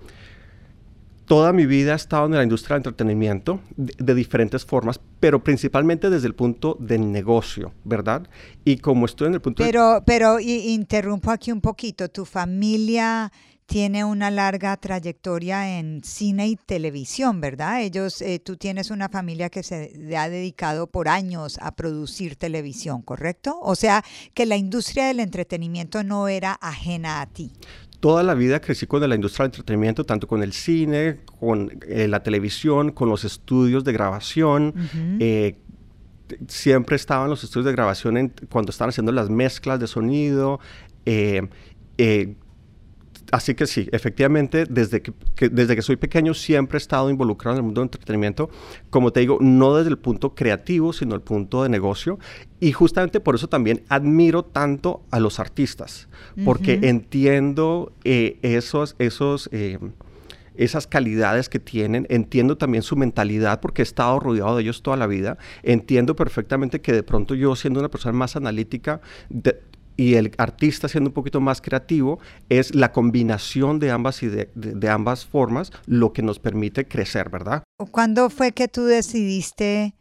toda 1.31 1.53
mi 1.53 1.65
vida 1.65 1.93
he 1.93 1.95
estado 1.95 2.27
en 2.27 2.33
la 2.33 2.43
industria 2.43 2.75
del 2.75 2.81
entretenimiento 2.81 3.61
de, 3.77 4.15
diferentes 4.17 4.65
formas, 4.65 4.99
pero 5.21 5.45
principalmente 5.45 6.11
desde 6.11 6.27
el 6.27 6.35
punto 6.35 6.77
del 6.81 7.13
negocio, 7.13 7.73
¿verdad? 7.85 8.27
Y 8.65 8.79
como 8.79 9.07
estoy 9.07 9.29
en 9.29 9.35
el 9.35 9.41
punto... 9.41 9.63
Pero, 9.63 10.03
pero 10.05 10.41
interrumpo 10.41 11.31
aquí 11.31 11.53
un 11.53 11.61
poquito, 11.61 12.09
tu 12.09 12.25
familia 12.25 13.31
tiene 13.71 14.03
una 14.03 14.33
larga 14.33 14.77
trayectoria 14.77 15.79
en 15.79 16.03
cine 16.03 16.49
y 16.49 16.57
televisión, 16.57 17.41
¿verdad? 17.41 17.83
Ellos, 17.83 18.21
eh, 18.21 18.41
tú 18.41 18.57
tienes 18.57 18.91
una 18.91 19.09
familia 19.09 19.49
que 19.49 19.63
se 19.63 19.93
ha 20.17 20.29
dedicado 20.29 20.89
por 20.89 21.09
años 21.09 21.57
a 21.63 21.77
producir 21.77 22.35
televisión, 22.35 23.01
¿correcto? 23.03 23.61
O 23.63 23.77
sea, 23.77 24.05
que 24.35 24.45
la 24.45 24.57
industria 24.57 25.07
del 25.07 25.21
entretenimiento 25.21 26.03
no 26.03 26.27
era 26.27 26.55
ajena 26.55 27.21
a 27.21 27.27
ti. 27.27 27.53
Toda 28.01 28.25
la 28.25 28.35
vida 28.35 28.61
crecí 28.61 28.89
con 28.89 29.09
la 29.09 29.15
industria 29.15 29.45
del 29.45 29.51
entretenimiento, 29.51 30.03
tanto 30.03 30.27
con 30.27 30.43
el 30.43 30.53
cine, 30.53 31.21
con 31.39 31.71
eh, 31.87 32.09
la 32.09 32.25
televisión, 32.25 32.91
con 32.91 33.09
los 33.09 33.23
estudios 33.23 33.85
de 33.85 33.93
grabación. 33.93 34.75
Eh, 35.21 35.55
siempre 36.49 36.97
estaban 36.97 37.31
los 37.31 37.45
estudios 37.45 37.67
de 37.67 37.73
grabación 37.73 38.33
cuando 38.51 38.71
estaban 38.71 38.89
haciendo 38.89 39.13
las 39.13 39.31
mezclas 39.31 39.79
de 39.79 39.87
sonido 39.87 40.59
así 43.31 43.55
que 43.55 43.67
sí, 43.67 43.89
efectivamente, 43.93 44.65
desde 44.69 45.03
que, 45.03 45.13
desde 45.51 45.77
que 45.77 45.83
soy 45.83 45.97
pequeño 45.97 46.35
siempre 46.35 46.77
he 46.77 46.81
estado 46.81 47.11
involucrado 47.11 47.57
en 47.57 47.59
el 47.59 47.65
mundo 47.65 47.81
del 47.81 47.87
entretenimiento, 47.87 48.51
como 48.91 49.13
te 49.13 49.21
digo, 49.21 49.39
no 49.41 49.77
desde 49.77 49.91
el 49.91 49.99
punto 49.99 50.35
creativo, 50.35 50.93
sino 50.93 51.15
el 51.15 51.21
punto 51.21 51.63
de 51.63 51.69
negocio. 51.69 52.19
Y 52.61 52.73
justamente 52.73 53.21
por 53.21 53.35
eso 53.35 53.49
también 53.49 53.83
admiro 53.89 54.45
tanto 54.45 55.03
a 55.11 55.21
los 55.21 55.41
artistas, 55.41 56.09
porque 56.45 56.81
entiendo 56.83 57.93
eh, 58.05 58.39
esos, 58.43 58.97
esos, 58.99 59.49
eh, 59.53 59.79
esas 60.57 60.87
calidades 60.87 61.49
que 61.49 61.59
tienen, 61.59 62.07
entiendo 62.11 62.59
también 62.59 62.83
su 62.83 62.97
mentalidad 62.97 63.61
porque 63.61 63.81
he 63.81 63.85
estado 63.85 64.21
rodeado 64.21 64.57
de 64.57 64.63
ellos 64.63 64.83
toda 64.83 64.99
la 64.99 65.07
vida, 65.07 65.39
entiendo 65.63 66.15
perfectamente 66.17 66.83
que 66.83 66.93
de 66.93 67.03
pronto 67.03 67.35
yo 67.35 67.57
siendo 67.57 67.81
una 67.81 67.89
persona 67.89 68.13
más 68.13 68.37
analítica, 68.37 69.01
y 70.01 70.15
el 70.15 70.33
artista 70.39 70.89
siendo 70.89 71.11
un 71.11 71.15
poquito 71.15 71.43
más 71.43 71.61
creativo, 71.61 72.21
es 72.49 72.75
la 72.75 72.91
combinación 72.91 73.79
de 73.79 73.91
ambas, 73.91 74.23
y 74.23 74.29
de, 74.29 74.89
ambas 74.89 75.27
formas 75.27 75.73
lo 75.85 76.15
que 76.15 76.23
nos 76.23 76.39
permite 76.39 76.89
crecer, 76.89 77.29
¿verdad? 77.29 77.63
¿Cuándo 77.91 78.31
fue 78.31 78.53
que 78.53 78.67
tú 78.67 78.85
decidiste 78.85 79.95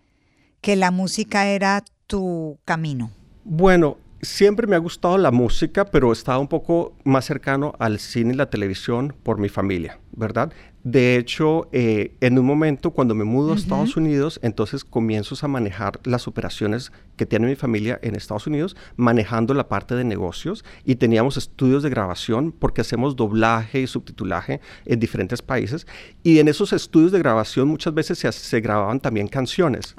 que 0.61 0.77
la 0.77 0.91
música 0.91 1.47
era 1.47 1.83
tu 2.07 2.59
camino? 2.63 3.11
Bueno, 3.43 3.97
siempre 4.21 4.67
me 4.67 4.75
ha 4.75 4.79
gustado 4.79 5.17
la 5.17 5.31
música, 5.31 5.85
pero 5.85 6.11
estaba 6.11 6.39
un 6.39 6.47
poco 6.47 6.95
más 7.03 7.25
cercano 7.25 7.73
al 7.79 7.99
cine 7.99 8.33
y 8.33 8.37
la 8.37 8.49
televisión 8.49 9.15
por 9.23 9.39
mi 9.39 9.49
familia, 9.49 9.99
¿verdad? 10.11 10.51
De 10.83 11.17
hecho, 11.17 11.67
eh, 11.73 12.15
en 12.21 12.39
un 12.39 12.45
momento 12.45 12.91
cuando 12.91 13.13
me 13.13 13.25
mudo 13.25 13.51
a 13.51 13.55
Estados 13.55 13.97
Unidos, 13.97 14.39
entonces 14.41 14.85
comienzo 14.85 15.35
a 15.41 15.49
manejar 15.49 15.99
las 16.05 16.25
operaciones 16.25 16.93
que 17.17 17.25
tiene 17.25 17.47
mi 17.47 17.55
familia 17.55 17.99
en 18.01 18.15
Estados 18.15 18.47
Unidos, 18.47 18.77
manejando 18.95 19.53
la 19.53 19.67
parte 19.67 19.93
de 19.95 20.05
negocios 20.05 20.63
y 20.85 20.95
teníamos 20.95 21.35
estudios 21.35 21.83
de 21.83 21.89
grabación 21.89 22.53
porque 22.53 22.79
hacemos 22.79 23.17
doblaje 23.17 23.81
y 23.81 23.87
subtitulaje 23.87 24.61
en 24.85 25.01
diferentes 25.01 25.41
países 25.41 25.85
y 26.23 26.39
en 26.39 26.47
esos 26.47 26.71
estudios 26.71 27.11
de 27.11 27.19
grabación 27.19 27.67
muchas 27.67 27.93
veces 27.93 28.19
se, 28.19 28.31
se 28.31 28.61
grababan 28.61 29.01
también 29.01 29.27
canciones. 29.27 29.95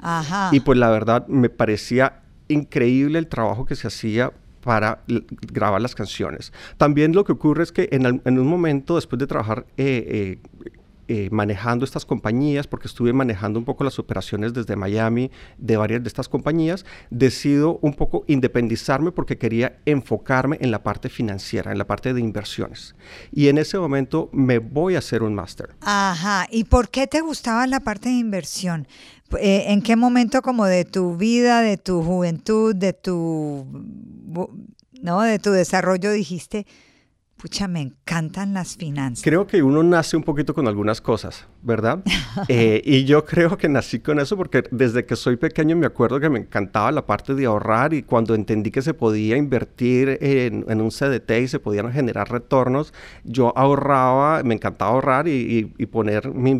Y 0.51 0.61
pues 0.61 0.79
la 0.79 0.89
verdad 0.89 1.27
me 1.27 1.49
parecía 1.49 2.20
increíble 2.51 3.19
el 3.19 3.27
trabajo 3.27 3.65
que 3.65 3.75
se 3.75 3.87
hacía 3.87 4.31
para 4.61 5.03
grabar 5.51 5.81
las 5.81 5.95
canciones. 5.95 6.53
También 6.77 7.13
lo 7.13 7.25
que 7.25 7.31
ocurre 7.31 7.63
es 7.63 7.71
que 7.71 7.89
en, 7.91 8.05
un 8.39 8.47
momento, 8.47 8.95
después 8.95 9.19
de 9.19 9.27
trabajar 9.27 9.65
eh, 9.77 10.39
eh, 10.45 10.69
eh, 11.13 11.27
manejando 11.29 11.83
estas 11.83 12.05
compañías, 12.05 12.67
porque 12.67 12.87
estuve 12.87 13.11
manejando 13.11 13.59
un 13.59 13.65
poco 13.65 13.83
las 13.83 13.99
operaciones 13.99 14.53
desde 14.53 14.77
Miami 14.77 15.29
de 15.57 15.75
varias 15.75 16.01
de 16.03 16.07
estas 16.07 16.29
compañías, 16.29 16.85
decido 17.09 17.79
un 17.81 17.95
poco 17.95 18.23
independizarme 18.27 19.11
porque 19.11 19.37
quería 19.37 19.79
enfocarme 19.85 20.57
en 20.61 20.71
la 20.71 20.83
parte 20.83 21.09
financiera, 21.09 21.73
en 21.73 21.79
la 21.79 21.85
parte 21.85 22.13
de 22.13 22.21
inversiones. 22.21 22.95
Y 23.33 23.49
en 23.49 23.57
ese 23.57 23.77
momento 23.77 24.29
me 24.31 24.59
voy 24.59 24.95
a 24.95 24.99
hacer 24.99 25.21
un 25.21 25.35
máster. 25.35 25.71
Ajá, 25.81 26.47
¿y 26.49 26.63
por 26.63 26.89
qué 26.89 27.07
te 27.07 27.19
gustaba 27.19 27.67
la 27.67 27.81
parte 27.81 28.07
de 28.07 28.15
inversión? 28.15 28.87
Eh, 29.39 29.65
¿En 29.67 29.81
qué 29.81 29.95
momento 29.95 30.41
como 30.41 30.65
de 30.65 30.85
tu 30.85 31.15
vida, 31.15 31.61
de 31.61 31.77
tu 31.77 32.03
juventud, 32.03 32.75
de 32.75 32.93
tu, 32.93 33.65
no, 35.01 35.21
de 35.21 35.39
tu 35.39 35.51
desarrollo 35.51 36.11
dijiste, 36.11 36.65
pucha, 37.41 37.67
me 37.67 37.81
encantan 37.81 38.53
las 38.53 38.77
finanzas. 38.77 39.23
Creo 39.23 39.47
que 39.47 39.63
uno 39.63 39.81
nace 39.81 40.15
un 40.15 40.21
poquito 40.21 40.53
con 40.53 40.67
algunas 40.67 41.01
cosas, 41.01 41.47
¿verdad? 41.63 42.03
Eh, 42.47 42.81
y 42.85 43.03
yo 43.03 43.25
creo 43.25 43.57
que 43.57 43.67
nací 43.67 43.99
con 43.99 44.17
eso 44.17 44.37
porque 44.37 44.63
desde 44.71 45.05
que 45.05 45.17
soy 45.17 45.35
pequeño 45.35 45.75
me 45.75 45.85
acuerdo 45.85 46.19
que 46.19 46.29
me 46.29 46.39
encantaba 46.39 46.89
la 46.91 47.05
parte 47.05 47.35
de 47.35 47.45
ahorrar 47.45 47.93
y 47.93 48.03
cuando 48.03 48.35
entendí 48.35 48.71
que 48.71 48.81
se 48.81 48.93
podía 48.93 49.35
invertir 49.35 50.17
en, 50.21 50.81
un 50.81 50.89
CDT 50.91 51.31
y 51.41 51.47
se 51.49 51.59
podían 51.59 51.91
generar 51.91 52.31
retornos, 52.31 52.93
yo 53.25 53.51
ahorraba, 53.57 54.43
me 54.43 54.55
encantaba 54.55 54.91
ahorrar 54.91 55.27
y, 55.27 55.65
poner 55.91 56.29
mi, 56.33 56.57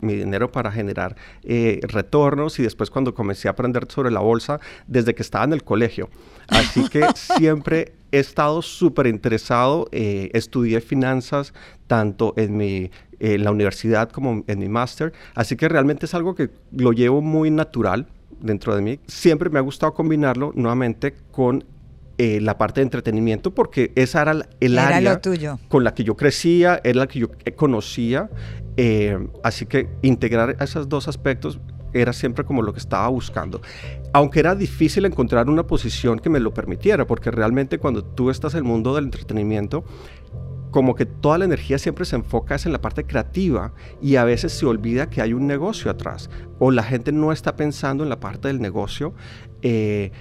dinero 0.00 0.52
para 0.52 0.70
generar 0.70 1.16
eh, 1.42 1.80
retornos 1.82 2.58
y 2.60 2.62
después 2.62 2.90
cuando 2.90 3.12
comencé 3.12 3.48
a 3.48 3.52
aprender 3.52 3.86
sobre 3.88 4.12
la 4.12 4.20
bolsa 4.20 4.60
desde 4.86 5.16
que 5.16 5.22
estaba 5.22 5.44
en 5.44 5.52
el 5.52 5.64
colegio. 5.64 6.08
Así 6.48 6.88
que 6.88 7.04
siempre 7.14 7.94
he 8.16 8.20
estado 8.20 8.62
súper 8.62 9.06
interesado, 9.06 9.88
eh, 9.92 10.30
estudié 10.32 10.80
finanzas 10.80 11.52
tanto 11.86 12.34
en 12.36 12.56
mi 12.56 12.90
la 13.18 13.50
universidad 13.50 14.10
como 14.10 14.44
en 14.46 14.58
mi 14.58 14.68
máster, 14.68 15.14
así 15.34 15.56
que 15.56 15.70
realmente 15.70 16.04
es 16.04 16.12
algo 16.12 16.34
que 16.34 16.50
lo 16.70 16.92
llevo 16.92 17.22
muy 17.22 17.50
natural 17.50 18.06
dentro 18.42 18.76
de 18.76 18.82
mí. 18.82 19.00
Siempre 19.06 19.48
me 19.48 19.58
ha 19.58 19.62
gustado 19.62 19.94
combinarlo 19.94 20.52
nuevamente 20.54 21.14
con 21.30 21.64
eh, 22.18 22.40
la 22.40 22.56
parte 22.56 22.80
de 22.80 22.84
entretenimiento 22.84 23.54
porque 23.54 23.92
esa 23.94 24.22
era 24.22 24.48
el 24.60 24.78
área 24.78 25.20
con 25.68 25.84
la 25.84 25.92
que 25.92 26.02
yo 26.02 26.16
crecía, 26.16 26.80
era 26.82 27.00
la 27.00 27.08
que 27.08 27.18
yo 27.18 27.28
conocía, 27.56 28.30
eh, 28.78 29.18
así 29.42 29.66
que 29.66 29.88
integrar 30.00 30.56
esos 30.60 30.88
dos 30.88 31.08
aspectos 31.08 31.58
era 32.00 32.12
siempre 32.12 32.44
como 32.44 32.62
lo 32.62 32.72
que 32.72 32.78
estaba 32.78 33.08
buscando. 33.08 33.60
Aunque 34.12 34.40
era 34.40 34.54
difícil 34.54 35.04
encontrar 35.04 35.48
una 35.48 35.66
posición 35.66 36.18
que 36.18 36.30
me 36.30 36.40
lo 36.40 36.52
permitiera, 36.54 37.06
porque 37.06 37.30
realmente 37.30 37.78
cuando 37.78 38.04
tú 38.04 38.30
estás 38.30 38.54
en 38.54 38.58
el 38.58 38.64
mundo 38.64 38.94
del 38.94 39.04
entretenimiento, 39.04 39.84
como 40.70 40.94
que 40.94 41.06
toda 41.06 41.38
la 41.38 41.46
energía 41.46 41.78
siempre 41.78 42.04
se 42.04 42.16
enfoca 42.16 42.56
en 42.62 42.72
la 42.72 42.80
parte 42.80 43.04
creativa 43.04 43.72
y 44.02 44.16
a 44.16 44.24
veces 44.24 44.52
se 44.52 44.66
olvida 44.66 45.08
que 45.08 45.22
hay 45.22 45.32
un 45.32 45.46
negocio 45.46 45.90
atrás 45.90 46.28
o 46.58 46.70
la 46.70 46.82
gente 46.82 47.12
no 47.12 47.32
está 47.32 47.56
pensando 47.56 48.04
en 48.04 48.10
la 48.10 48.20
parte 48.20 48.48
del 48.48 48.60
negocio 48.60 49.14
eh, 49.62 50.12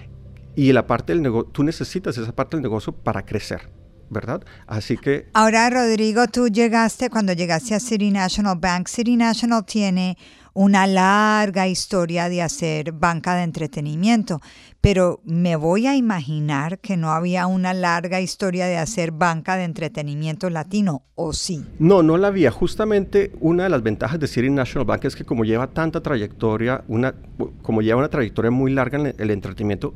y 0.56 0.72
la 0.72 0.88
parte 0.88 1.12
del 1.12 1.22
negocio, 1.22 1.52
tú 1.52 1.64
necesitas 1.64 2.18
esa 2.18 2.34
parte 2.34 2.56
del 2.56 2.64
negocio 2.64 2.94
para 2.94 3.26
crecer. 3.26 3.70
¿verdad? 4.10 4.44
Así 4.68 4.98
que... 4.98 5.28
Ahora, 5.34 5.70
Rodrigo, 5.70 6.28
tú 6.28 6.48
llegaste, 6.48 7.10
cuando 7.10 7.34
llegaste 7.34 7.74
a 7.74 7.80
City 7.80 8.12
National 8.12 8.58
Bank, 8.58 8.88
City 8.88 9.18
National 9.18 9.66
tiene 9.66 10.16
una 10.56 10.88
larga 10.88 11.68
historia 11.68 12.30
de 12.30 12.42
hacer 12.42 12.94
banca 12.94 13.36
de 13.36 13.44
entretenimiento, 13.44 14.42
pero 14.80 15.20
me 15.26 15.58
voy 15.58 15.86
a 15.86 15.96
imaginar 15.96 16.80
que 16.80 16.96
no 16.96 17.12
había 17.12 17.46
una 17.46 17.74
larga 17.74 18.22
historia 18.22 18.66
de 18.66 18.78
hacer 18.78 19.12
banca 19.12 19.58
de 19.58 19.66
entretenimiento 19.66 20.50
latino, 20.50 21.04
¿o 21.14 21.34
sí? 21.34 21.66
No, 21.78 22.04
no 22.04 22.18
la 22.18 22.28
había. 22.28 22.52
Justamente 22.52 23.34
una 23.42 23.64
de 23.64 23.70
las 23.70 23.84
ventajas 23.84 24.18
de 24.18 24.28
City 24.28 24.50
National 24.50 24.86
Bank 24.86 25.04
es 25.04 25.16
que 25.18 25.26
como 25.26 25.44
lleva 25.44 25.68
tanta 25.68 26.02
trayectoria, 26.02 26.86
una, 26.88 27.14
como 27.62 27.82
lleva 27.82 28.00
una 28.00 28.10
trayectoria 28.10 28.50
muy 28.50 28.72
larga 28.72 28.98
en 28.98 29.14
el 29.18 29.32
entretenimiento, 29.32 29.94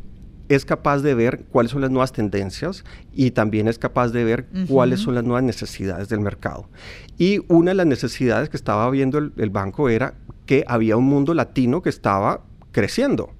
es 0.49 0.65
capaz 0.65 1.01
de 1.01 1.13
ver 1.13 1.45
cuáles 1.51 1.71
son 1.71 1.81
las 1.81 1.91
nuevas 1.91 2.11
tendencias 2.11 2.83
y 3.13 3.31
también 3.31 3.67
es 3.67 3.77
capaz 3.77 4.09
de 4.09 4.23
ver 4.23 4.47
cuáles 4.67 4.99
son 4.99 5.15
las 5.15 5.23
nuevas 5.23 5.43
necesidades 5.43 6.09
del 6.09 6.19
mercado. 6.19 6.67
Y 7.17 7.41
una 7.47 7.71
de 7.71 7.75
las 7.75 7.85
necesidades 7.85 8.49
que 8.49 8.57
estaba 8.57 8.89
viendo 8.89 9.19
el, 9.19 9.49
banco 9.51 9.89
era 9.89 10.15
que 10.47 10.65
había 10.67 10.97
un 10.97 11.05
mundo 11.05 11.35
latino 11.35 11.81
que 11.81 11.89
estaba 11.89 12.43
creciendo 12.71 13.33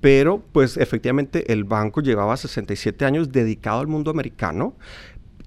pero 0.00 0.42
pues 0.52 0.76
efectivamente 0.76 1.50
el 1.50 1.64
banco 1.64 2.02
llevaba 2.02 2.36
67 2.36 3.06
años 3.06 3.32
dedicado 3.32 3.80
al 3.80 3.86
mundo 3.86 4.10
americano. 4.10 4.76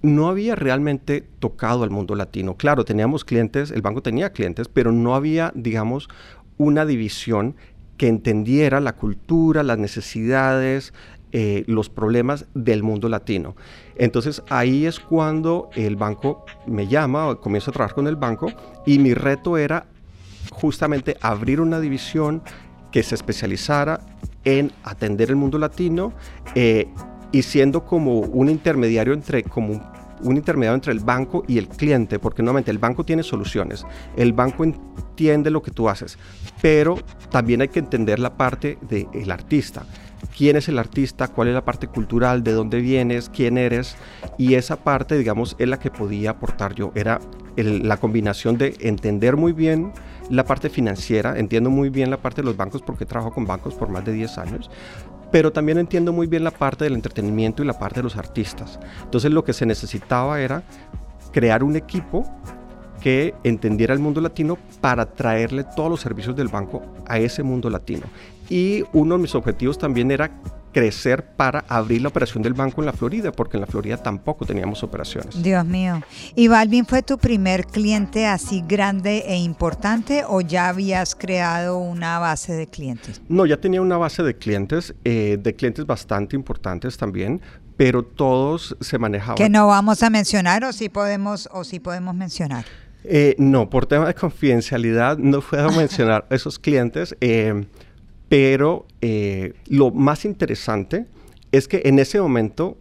No 0.02 0.30
había 0.30 0.56
realmente 0.56 1.22
tocado 1.22 1.84
al 1.84 1.92
mundo 1.92 2.16
latino. 2.16 2.58
Claro, 2.58 2.84
teníamos 2.84 3.24
clientes, 3.24 3.70
el 3.70 3.84
banco 3.84 4.02
tenía 4.02 4.32
clientes, 4.32 4.68
pero 4.68 4.92
no 4.92 5.14
había, 5.14 5.52
digamos, 5.54 6.10
una 6.58 6.88
división 6.88 7.56
que 7.98 8.08
entendiera 8.08 8.80
la 8.80 8.94
cultura, 8.94 9.64
las 9.64 9.78
necesidades, 9.78 10.94
eh, 11.34 11.64
los 11.68 11.90
problemas 11.90 12.46
del 12.54 12.84
mundo 12.84 13.10
latino. 13.10 13.56
Entonces 13.98 14.44
ahí 14.50 14.86
es 14.86 15.00
cuando 15.00 15.70
el 15.76 15.96
banco 15.96 16.46
me 16.68 16.88
llama, 16.88 17.28
o 17.28 17.42
comienzo 17.42 17.72
a 17.72 17.74
trabajar 17.74 17.96
con 17.96 18.08
el 18.08 18.16
banco 18.16 18.48
y 18.86 19.00
mi 19.00 19.14
reto 19.14 19.58
era 19.58 19.88
justamente 20.52 21.18
abrir 21.22 21.60
una 21.60 21.80
división 21.80 22.42
que 22.92 23.04
se 23.04 23.16
especializara 23.16 24.00
en 24.46 24.72
atender 24.84 25.30
el 25.30 25.36
mundo 25.36 25.58
latino 25.58 26.14
eh, 26.56 26.88
y 27.32 27.42
siendo 27.42 27.84
como 27.84 28.20
un 28.20 28.50
intermediario 28.50 29.14
entre 29.14 29.44
un 29.56 29.82
intermediario 30.24 30.76
entre 30.76 30.94
el 30.94 31.00
banco 31.00 31.44
y 31.48 31.58
el 31.58 31.68
cliente, 31.68 32.20
porque 32.20 32.44
nuevamente 32.44 32.72
el 32.72 32.78
banco 32.78 33.04
tiene 33.04 33.24
soluciones, 33.24 33.86
el 34.16 34.34
banco 34.34 34.64
entiende 34.64 35.50
lo 35.50 35.62
que 35.62 35.72
tú 35.72 35.90
haces, 35.90 36.18
pero 36.62 36.98
también 37.30 37.62
hay 37.62 37.68
que 37.68 37.80
entender 37.80 38.20
la 38.20 38.38
parte 38.38 38.78
del 38.82 39.32
artista. 39.32 39.86
¿Quién 40.36 40.56
es 40.56 40.68
el 40.68 40.80
artista? 40.80 41.28
¿Cuál 41.28 41.50
es 41.50 41.54
la 41.54 41.66
parte 41.66 41.88
cultural? 41.88 42.44
¿De 42.44 42.52
dónde 42.52 42.80
vienes? 42.80 43.30
¿Quién 43.30 43.58
eres? 43.58 43.96
Y 44.38 44.56
esa 44.56 44.76
parte, 44.78 45.18
digamos, 45.18 45.56
es 45.60 45.68
la 45.68 45.80
que 45.80 45.92
podía 45.92 46.32
aportar 46.32 46.74
yo. 46.74 46.92
Era 46.96 47.20
la 47.56 47.98
combinación 47.98 48.58
de 48.58 48.76
entender 48.82 49.36
muy 49.36 49.52
bien 49.52 49.94
la 50.30 50.44
parte 50.44 50.70
financiera, 50.70 51.38
entiendo 51.40 51.70
muy 51.70 51.90
bien 51.90 52.10
la 52.10 52.18
parte 52.18 52.42
de 52.42 52.46
los 52.46 52.58
bancos 52.58 52.82
porque 52.82 53.06
trabajo 53.06 53.34
con 53.34 53.46
bancos 53.46 53.76
por 53.76 53.90
más 53.90 54.04
de 54.06 54.12
10 54.12 54.38
años, 54.38 54.70
pero 55.32 55.52
también 55.52 55.78
entiendo 55.78 56.14
muy 56.14 56.28
bien 56.28 56.44
la 56.44 56.52
parte 56.52 56.84
del 56.84 56.94
entretenimiento 56.94 57.64
y 57.64 57.66
la 57.66 57.78
parte 57.78 58.00
de 58.00 58.04
los 58.04 58.16
artistas. 58.16 58.80
Entonces 59.04 59.32
lo 59.32 59.44
que 59.44 59.54
se 59.54 59.66
necesitaba 59.66 60.40
era 60.40 60.64
crear 61.32 61.64
un 61.64 61.76
equipo 61.76 62.26
que 63.02 63.36
entendiera 63.44 63.94
el 63.94 64.00
mundo 64.00 64.22
latino 64.22 64.58
para 64.82 65.06
traerle 65.06 65.64
todos 65.64 65.90
los 65.90 66.02
servicios 66.02 66.36
del 66.36 66.48
banco 66.48 66.82
a 67.08 67.20
ese 67.20 67.44
mundo 67.44 67.70
latino. 67.70 68.04
Y 68.50 68.84
uno 68.94 69.16
de 69.16 69.22
mis 69.22 69.36
objetivos 69.36 69.78
también 69.78 70.12
era 70.12 70.32
crecer 70.72 71.24
para 71.36 71.66
abrir 71.68 72.02
la 72.02 72.10
operación 72.10 72.44
del 72.44 72.54
banco 72.54 72.82
en 72.82 72.86
la 72.86 72.94
Florida, 72.94 73.32
porque 73.32 73.58
en 73.58 73.62
la 73.62 73.68
Florida 73.68 73.98
tampoco 73.98 74.46
teníamos 74.46 74.84
operaciones. 74.84 75.42
Dios 75.42 75.66
mío. 75.66 76.02
¿Y 76.36 76.48
Balvin 76.48 76.86
fue 76.86 77.02
tu 77.02 77.18
primer 77.18 77.66
cliente 77.66 78.28
así 78.28 78.64
grande 78.68 79.24
e 79.28 79.38
importante 79.38 80.24
o 80.28 80.42
ya 80.42 80.70
habías 80.70 81.16
creado 81.16 81.78
una 81.78 82.20
base 82.20 82.54
de 82.54 82.68
clientes? 82.68 83.22
No, 83.28 83.46
ya 83.46 83.58
tenía 83.58 83.82
una 83.82 83.98
base 83.98 84.24
de 84.24 84.36
clientes, 84.36 84.94
eh, 85.04 85.38
de 85.42 85.56
clientes 85.56 85.86
bastante 85.86 86.36
importantes 86.36 86.98
también, 86.98 87.42
pero 87.76 88.04
todos 88.04 88.76
se 88.82 88.98
manejaban. 88.98 89.36
Que 89.36 89.50
no 89.50 89.68
vamos 89.68 90.04
a 90.04 90.10
mencionar 90.10 90.64
o 90.64 90.74
sí 90.74 90.90
podemos, 90.90 91.48
o 91.52 91.64
sí 91.64 91.80
podemos 91.80 92.16
mencionar. 92.16 92.66
Eh, 93.04 93.36
no, 93.38 93.70
por 93.70 93.86
tema 93.86 94.08
de 94.08 94.14
confidencialidad 94.14 95.18
no 95.18 95.42
puedo 95.42 95.72
mencionar 95.78 96.26
esos 96.30 96.60
clientes, 96.60 97.16
eh, 97.22 97.66
pero 98.30 98.86
eh, 99.02 99.54
lo 99.68 99.92
más 99.92 100.26
interesante 100.26 101.06
es 101.52 101.68
que 101.68 101.82
en 101.86 102.00
ese 102.00 102.20
momento 102.20 102.78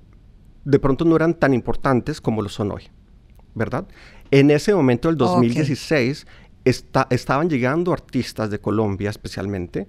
de 0.64 0.78
pronto 0.78 1.04
no 1.04 1.14
eran 1.14 1.34
tan 1.34 1.54
importantes 1.54 2.20
como 2.20 2.42
lo 2.42 2.48
son 2.48 2.72
hoy, 2.72 2.84
¿verdad? 3.54 3.86
En 4.30 4.50
ese 4.50 4.74
momento 4.74 5.08
del 5.08 5.16
2016 5.16 6.26
estaban 6.64 7.48
llegando 7.48 7.92
artistas 7.92 8.50
de 8.50 8.58
Colombia 8.58 9.10
especialmente 9.10 9.86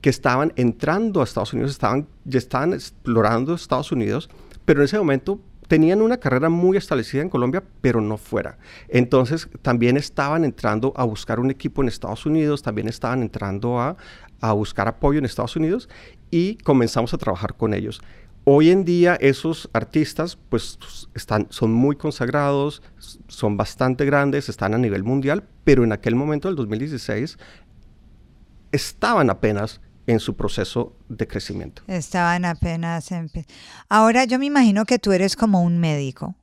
que 0.00 0.10
estaban 0.10 0.52
entrando 0.56 1.20
a 1.20 1.24
Estados 1.24 1.52
Unidos, 1.52 1.72
estaban, 1.72 2.06
ya 2.24 2.38
estaban 2.38 2.72
explorando 2.72 3.54
Estados 3.54 3.92
Unidos, 3.92 4.30
pero 4.64 4.80
en 4.80 4.84
ese 4.84 4.98
momento 4.98 5.40
tenían 5.70 6.02
una 6.02 6.16
carrera 6.16 6.48
muy 6.48 6.76
establecida 6.76 7.22
en 7.22 7.28
Colombia, 7.28 7.62
pero 7.80 8.00
no 8.00 8.16
fuera. 8.16 8.58
Entonces 8.88 9.48
también 9.62 9.96
estaban 9.96 10.44
entrando 10.44 10.92
a 10.96 11.04
buscar 11.04 11.38
un 11.38 11.48
equipo 11.48 11.80
en 11.80 11.86
Estados 11.86 12.26
Unidos, 12.26 12.60
también 12.60 12.88
estaban 12.88 13.22
entrando 13.22 13.78
a, 13.78 13.96
a 14.40 14.52
buscar 14.52 14.88
apoyo 14.88 15.20
en 15.20 15.26
Estados 15.26 15.54
Unidos 15.54 15.88
y 16.28 16.56
comenzamos 16.56 17.14
a 17.14 17.18
trabajar 17.18 17.54
con 17.54 17.72
ellos. 17.72 18.02
Hoy 18.42 18.70
en 18.70 18.84
día 18.84 19.14
esos 19.20 19.70
artistas 19.72 20.36
pues 20.48 20.76
están, 21.14 21.46
son 21.50 21.72
muy 21.72 21.94
consagrados, 21.94 22.82
son 23.28 23.56
bastante 23.56 24.04
grandes, 24.04 24.48
están 24.48 24.74
a 24.74 24.78
nivel 24.78 25.04
mundial, 25.04 25.44
pero 25.62 25.84
en 25.84 25.92
aquel 25.92 26.16
momento 26.16 26.48
del 26.48 26.56
2016 26.56 27.38
estaban 28.72 29.30
apenas 29.30 29.80
en 30.10 30.20
su 30.20 30.36
proceso 30.36 30.96
de 31.08 31.26
crecimiento. 31.26 31.82
Estaban 31.86 32.44
apenas 32.44 33.12
en... 33.12 33.30
Ahora 33.88 34.24
yo 34.24 34.38
me 34.38 34.46
imagino 34.46 34.84
que 34.84 34.98
tú 34.98 35.12
eres 35.12 35.36
como 35.36 35.62
un 35.62 35.78
médico, 35.78 36.34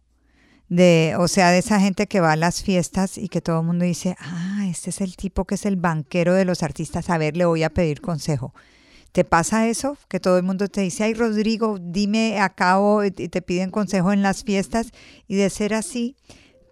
de, 0.70 1.16
o 1.18 1.28
sea, 1.28 1.52
de 1.52 1.60
esa 1.60 1.80
gente 1.80 2.08
que 2.08 2.20
va 2.20 2.34
a 2.34 2.36
las 2.36 2.64
fiestas 2.64 3.18
y 3.18 3.30
que 3.30 3.42
todo 3.42 3.60
el 3.60 3.66
mundo 3.66 3.86
dice, 3.86 4.16
ah, 4.20 4.66
este 4.70 4.90
es 4.90 5.02
el 5.02 5.16
tipo 5.16 5.46
que 5.46 5.56
es 5.56 5.66
el 5.66 5.76
banquero 5.76 6.34
de 6.34 6.46
los 6.46 6.64
artistas, 6.64 7.10
a 7.10 7.18
ver, 7.18 7.38
le 7.38 7.46
voy 7.46 7.64
a 7.64 7.70
pedir 7.70 8.02
consejo. 8.02 8.54
¿Te 9.12 9.24
pasa 9.24 9.68
eso? 9.68 9.98
Que 10.10 10.20
todo 10.20 10.38
el 10.38 10.44
mundo 10.44 10.68
te 10.68 10.82
dice, 10.82 11.04
ay 11.04 11.14
Rodrigo, 11.14 11.80
dime 11.82 12.40
acabo 12.40 13.04
y 13.04 13.12
te 13.12 13.42
piden 13.42 13.72
consejo 13.72 14.12
en 14.12 14.22
las 14.22 14.44
fiestas. 14.44 14.92
Y 15.28 15.36
de 15.38 15.50
ser 15.50 15.74
así, 15.74 16.16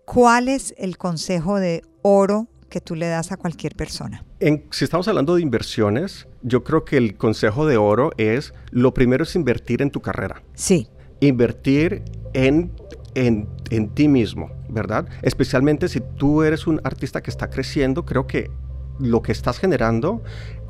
¿cuál 0.06 0.48
es 0.48 0.76
el 0.78 0.98
consejo 0.98 1.60
de 1.60 1.82
oro 2.04 2.48
que 2.70 2.82
tú 2.82 2.96
le 2.96 3.08
das 3.08 3.32
a 3.32 3.38
cualquier 3.38 3.76
persona? 3.76 4.24
si 4.72 4.84
estamos 4.84 5.08
hablando 5.08 5.36
de 5.36 5.42
inversiones, 5.42 6.28
yo 6.44 6.64
creo 6.64 6.86
que 6.86 6.98
el 6.98 7.18
consejo 7.18 7.66
de 7.66 7.78
oro 7.78 8.12
es, 8.18 8.54
lo 8.72 8.94
primero 8.94 9.24
es 9.24 9.36
invertir 9.36 9.82
en 9.82 9.92
tu 9.92 10.02
carrera. 10.02 10.44
Sí. 10.54 10.88
Invertir 11.20 12.04
en, 12.34 12.72
en, 13.16 13.48
en 13.72 13.90
ti 13.90 14.08
mismo, 14.08 14.52
¿verdad? 14.70 15.08
Especialmente 15.22 15.88
si 15.88 16.02
tú 16.02 16.44
eres 16.44 16.68
un 16.68 16.82
artista 16.84 17.24
que 17.24 17.32
está 17.32 17.50
creciendo, 17.50 18.06
creo 18.06 18.28
que 18.28 18.52
lo 19.00 19.22
que 19.22 19.32
estás 19.32 19.60
generando 19.60 20.22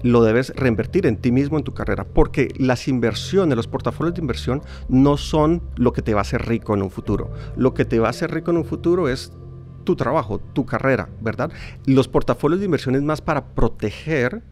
lo 0.01 0.23
debes 0.23 0.53
reinvertir 0.55 1.07
en 1.07 1.17
ti 1.17 1.31
mismo, 1.31 1.57
en 1.57 1.63
tu 1.63 1.73
carrera, 1.73 2.05
porque 2.05 2.53
las 2.57 2.87
inversiones, 2.87 3.55
los 3.55 3.67
portafolios 3.67 4.13
de 4.13 4.21
inversión 4.21 4.61
no 4.87 5.17
son 5.17 5.63
lo 5.75 5.93
que 5.93 6.01
te 6.01 6.13
va 6.13 6.19
a 6.19 6.21
hacer 6.21 6.45
rico 6.45 6.75
en 6.75 6.83
un 6.83 6.91
futuro. 6.91 7.31
Lo 7.55 7.73
que 7.73 7.85
te 7.85 7.99
va 7.99 8.07
a 8.07 8.09
hacer 8.11 8.31
rico 8.31 8.51
en 8.51 8.57
un 8.57 8.65
futuro 8.65 9.09
es 9.09 9.31
tu 9.85 9.95
trabajo, 9.95 10.39
tu 10.39 10.65
carrera, 10.65 11.07
¿verdad? 11.21 11.51
Los 11.85 12.09
portafolios 12.09 12.59
de 12.59 12.65
inversión 12.65 12.95
es 12.95 13.03
más 13.03 13.21
para 13.21 13.45
proteger 13.45 14.43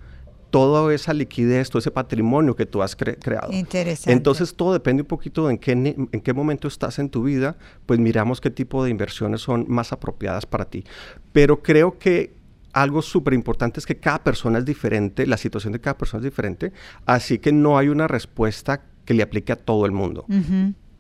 toda 0.52 0.94
esa 0.94 1.14
liquidez, 1.14 1.72
todo 1.72 1.80
ese 1.80 1.90
patrimonio 1.90 2.56
que 2.56 2.68
tú 2.68 2.84
has 2.84 2.96
creado. 2.96 3.52
Interesante. 3.52 4.12
Entonces 4.12 4.54
todo 4.54 4.72
depende 4.72 5.02
un 5.02 5.08
poquito 5.08 5.48
de 5.48 5.54
en 5.54 5.58
qué, 5.58 5.72
en 5.72 6.22
qué 6.22 6.32
momento 6.32 6.68
estás 6.68 7.00
en 7.00 7.10
tu 7.10 7.24
vida, 7.24 7.58
pues 7.88 8.00
miramos 8.00 8.40
qué 8.40 8.52
tipo 8.52 8.84
de 8.84 8.92
inversiones 8.92 9.42
son 9.42 9.66
más 9.68 9.92
apropiadas 9.92 10.46
para 10.46 10.66
ti. 10.66 10.84
Pero 11.32 11.64
creo 11.64 11.98
que 11.98 12.36
algo 12.72 13.02
súper 13.02 13.34
importante 13.34 13.80
es 13.80 13.86
que 13.88 13.98
cada 13.98 14.24
persona 14.24 14.60
es 14.60 14.66
diferente, 14.66 15.26
la 15.26 15.38
situación 15.38 15.74
de 15.74 15.80
cada 15.80 15.98
persona 15.98 16.20
es 16.20 16.26
diferente, 16.26 16.72
así 17.08 17.40
que 17.40 17.52
no 17.52 17.78
hay 17.80 17.88
una 17.88 18.08
respuesta 18.08 18.82
que 19.06 19.16
le 19.16 19.24
aplique 19.24 19.54
a 19.54 19.56
todo 19.56 19.88
el 19.88 19.92
mundo. 19.92 20.26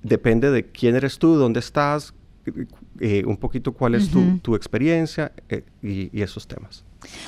Depende 0.01 0.49
de 0.49 0.65
quién 0.71 0.95
eres 0.95 1.19
tú, 1.19 1.35
dónde 1.35 1.59
estás, 1.59 2.15
eh, 3.05 3.25
un 3.25 3.35
poquito 3.35 3.73
cuál 3.73 3.95
es 3.95 4.09
tu, 4.09 4.55
experiencia 4.55 5.33
eh, 5.49 5.65
y, 5.81 6.21
esos 6.21 6.47
temas. 6.47 6.85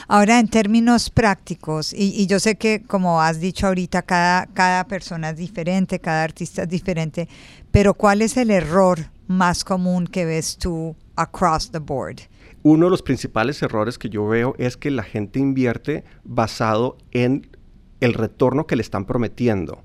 Ahora, 0.08 0.40
en 0.40 0.48
términos 0.48 1.10
prácticos, 1.10 1.92
y, 1.94 2.26
yo 2.28 2.40
sé 2.40 2.56
que 2.56 2.84
como 2.84 3.22
has 3.22 3.42
dicho 3.42 3.68
ahorita, 3.68 4.02
cada, 4.04 4.46
cada 4.46 4.88
persona 4.88 5.32
es 5.32 5.36
diferente, 5.36 6.00
cada 6.00 6.24
artista 6.24 6.64
es 6.64 6.70
diferente, 6.70 7.28
pero 7.72 7.94
¿cuál 7.94 8.22
es 8.22 8.38
el 8.38 8.52
error 8.52 9.00
más 9.28 9.66
común 9.66 10.08
que 10.08 10.24
ves 10.24 10.56
tú 10.58 10.96
across 11.18 11.70
the 11.70 11.80
board? 11.80 12.22
uno 12.64 12.86
de 12.86 12.92
los 12.92 13.04
principales 13.04 13.62
errores 13.62 13.98
que 13.98 14.10
yo 14.10 14.26
veo 14.26 14.56
es 14.58 14.78
que 14.78 14.92
la 14.92 15.04
gente 15.04 15.40
invierte 15.40 16.06
basado 16.24 16.98
en 17.12 17.48
el 18.00 18.14
retorno 18.14 18.66
que 18.66 18.78
le 18.78 18.82
están 18.82 19.04
prometiendo, 19.04 19.84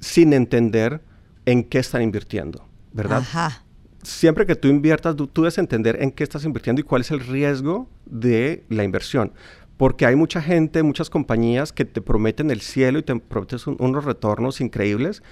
sin 0.00 0.32
entender 0.32 1.02
en 1.44 1.64
qué 1.64 1.80
están 1.80 2.02
invirtiendo, 2.02 2.64
¿verdad? 2.92 3.18
Ajá. 3.18 3.63
Siempre 4.04 4.46
que 4.46 4.54
tú 4.54 4.68
inviertas, 4.68 5.16
tú, 5.16 5.28
debes 5.34 5.58
entender 5.58 6.00
en 6.00 6.12
qué 6.12 6.22
estás 6.24 6.44
invirtiendo 6.44 6.80
y 6.80 6.84
cuál 6.84 7.02
es 7.02 7.10
el 7.10 7.20
riesgo 7.20 7.88
de 8.06 8.64
la 8.68 8.84
inversión. 8.84 9.32
Porque 9.76 10.06
hay 10.06 10.14
mucha 10.14 10.40
gente, 10.40 10.82
muchas 10.82 11.10
compañías 11.10 11.72
que 11.72 11.84
te 11.84 12.00
prometen 12.00 12.50
el 12.50 12.60
cielo 12.60 12.98
y 12.98 13.02
te 13.02 13.16
prometen 13.16 13.58
unos 13.78 14.04
retornos 14.04 14.60
increíbles, 14.60 15.22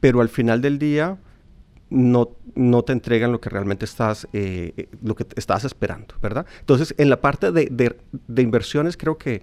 pero 0.00 0.20
al 0.20 0.28
final 0.28 0.60
del 0.60 0.78
día 0.78 1.18
no, 1.90 2.36
no 2.54 2.82
te 2.82 2.92
entregan 2.92 3.32
lo 3.32 3.40
que 3.40 3.50
realmente 3.50 3.84
estás, 3.84 4.28
eh, 4.32 4.72
eh, 4.76 4.88
lo 5.02 5.14
que 5.14 5.26
estás 5.36 5.64
esperando, 5.64 6.14
¿verdad? 6.20 6.46
Entonces, 6.60 6.94
en 6.98 7.10
la 7.10 7.20
parte 7.20 7.50
de, 7.50 7.96
de, 8.28 8.42
inversiones, 8.42 8.96
creo 8.96 9.18
que 9.18 9.42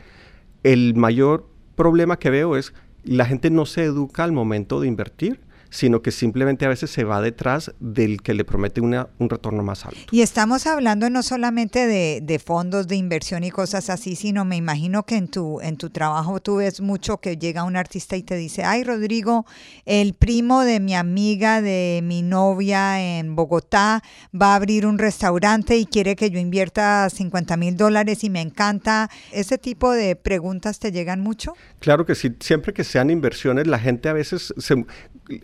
el 0.63 0.95
mayor 0.95 1.47
problema 1.75 2.17
que 2.17 2.29
veo 2.29 2.55
es 2.55 2.73
la 3.03 3.25
gente 3.25 3.49
no 3.49 3.65
se 3.65 3.83
educa 3.83 4.23
al 4.23 4.31
momento 4.31 4.79
de 4.79 4.87
invertir 4.87 5.39
sino 5.69 6.01
que 6.01 6.11
simplemente 6.11 6.65
a 6.65 6.69
veces 6.69 6.89
se 6.89 7.03
va 7.03 7.21
detrás 7.21 7.73
del 7.79 8.21
que 8.21 8.33
le 8.33 8.45
promete 8.45 8.81
una, 8.81 9.09
un 9.19 9.29
retorno 9.29 9.63
más 9.63 9.85
alto. 9.85 9.99
Y 10.11 10.21
estamos 10.21 10.67
hablando 10.67 11.09
no 11.09 11.23
solamente 11.23 11.87
de, 11.87 12.21
de, 12.21 12.39
fondos 12.39 12.87
de 12.87 12.95
inversión 12.95 13.43
y 13.43 13.51
cosas 13.51 13.89
así, 13.89 14.15
sino 14.15 14.45
me 14.45 14.55
imagino 14.55 15.05
que 15.05 15.15
en 15.15 15.27
tu, 15.27 15.59
en 15.61 15.77
tu 15.77 15.89
trabajo 15.89 16.39
tú 16.39 16.57
ves 16.57 16.81
mucho 16.81 17.17
que 17.17 17.37
llega 17.37 17.63
un 17.63 17.75
artista 17.75 18.15
y 18.15 18.23
te 18.23 18.35
dice, 18.35 18.63
ay 18.63 18.83
Rodrigo, 18.83 19.45
el 19.85 20.13
primo 20.13 20.61
de 20.61 20.79
mi 20.79 20.95
amiga, 20.95 21.61
de 21.61 22.01
mi 22.03 22.21
novia 22.21 23.19
en 23.19 23.35
Bogotá, 23.35 24.01
va 24.33 24.53
a 24.53 24.55
abrir 24.55 24.85
un 24.85 24.97
restaurante 24.97 25.77
y 25.77 25.85
quiere 25.85 26.15
que 26.15 26.29
yo 26.29 26.39
invierta 26.39 27.09
50 27.09 27.57
mil 27.57 27.77
dólares 27.77 28.23
y 28.23 28.29
me 28.29 28.41
encanta. 28.41 29.09
¿Ese 29.31 29.57
tipo 29.57 29.91
de 29.91 30.15
preguntas 30.15 30.79
te 30.79 30.91
llegan 30.91 31.21
mucho? 31.21 31.53
Claro 31.79 32.05
que 32.05 32.15
sí, 32.15 32.35
siempre 32.39 32.73
que 32.73 32.83
sean 32.83 33.09
inversiones, 33.09 33.67
la 33.67 33.79
gente 33.79 34.09
a 34.09 34.13
veces 34.13 34.53
se, 34.57 34.85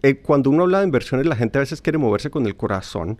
eh, 0.01 0.15
cuando 0.17 0.49
uno 0.49 0.63
habla 0.63 0.79
de 0.79 0.85
inversiones, 0.85 1.25
la 1.25 1.35
gente 1.35 1.57
a 1.57 1.61
veces 1.61 1.81
quiere 1.81 1.97
moverse 1.97 2.29
con 2.29 2.45
el 2.45 2.55
corazón, 2.55 3.19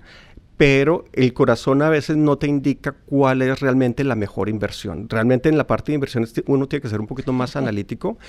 pero 0.58 1.06
el 1.14 1.34
corazón 1.34 1.82
a 1.82 1.90
veces 1.90 2.18
no 2.18 2.38
te 2.38 2.48
indica 2.48 2.92
cuál 2.92 3.42
es 3.42 3.60
realmente 3.60 4.04
la 4.04 4.16
mejor 4.16 4.48
inversión. 4.48 5.10
Realmente 5.10 5.50
en 5.50 5.58
la 5.58 5.66
parte 5.66 5.92
de 5.92 5.96
inversiones 5.96 6.34
uno 6.46 6.68
tiene 6.68 6.82
que 6.82 6.90
ser 6.90 7.02
un 7.02 7.08
poquito 7.08 7.34
más 7.34 7.56
analítico 7.56 8.20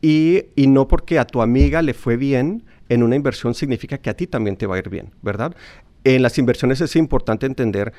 y, 0.00 0.46
y 0.56 0.68
no 0.68 0.88
porque 0.88 1.18
a 1.18 1.26
tu 1.26 1.42
amiga 1.42 1.82
le 1.82 1.92
fue 1.92 2.16
bien 2.16 2.64
en 2.88 3.02
una 3.02 3.16
inversión 3.16 3.54
significa 3.54 3.98
que 3.98 4.10
a 4.10 4.14
ti 4.14 4.26
también 4.26 4.56
te 4.56 4.66
va 4.66 4.76
a 4.76 4.78
ir 4.78 4.88
bien, 4.88 5.12
¿verdad? 5.22 5.54
En 6.04 6.22
las 6.22 6.38
inversiones 6.38 6.80
es 6.80 6.96
importante 6.96 7.46
entender 7.46 7.92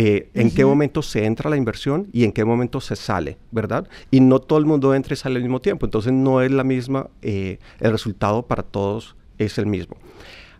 eh, 0.00 0.30
en 0.34 0.52
qué 0.52 0.64
momento 0.64 1.02
se 1.02 1.24
entra 1.24 1.50
la 1.50 1.56
inversión 1.56 2.06
y 2.12 2.22
en 2.22 2.30
qué 2.30 2.44
momento 2.44 2.80
se 2.80 2.94
sale, 2.94 3.36
¿verdad? 3.50 3.88
Y 4.12 4.20
no 4.20 4.38
todo 4.38 4.60
el 4.60 4.64
mundo 4.64 4.94
entra 4.94 5.14
y 5.14 5.16
sale 5.16 5.38
al 5.38 5.42
mismo 5.42 5.60
tiempo, 5.60 5.86
entonces 5.86 6.12
no 6.12 6.40
es 6.40 6.52
la 6.52 6.62
misma, 6.62 7.08
eh, 7.20 7.58
el 7.80 7.90
resultado 7.90 8.46
para 8.46 8.62
todos 8.62 9.16
es 9.38 9.58
el 9.58 9.66
mismo. 9.66 9.96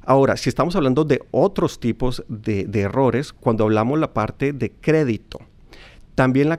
Ahora, 0.05 0.37
si 0.37 0.49
estamos 0.49 0.75
hablando 0.75 1.05
de 1.05 1.23
otros 1.31 1.79
tipos 1.79 2.25
de, 2.27 2.67
errores, 2.81 3.33
cuando 3.33 3.63
hablamos 3.63 4.01
la 4.01 4.13
parte 4.13 4.53
de 4.53 4.73
crédito, 4.73 5.39
también 6.19 6.59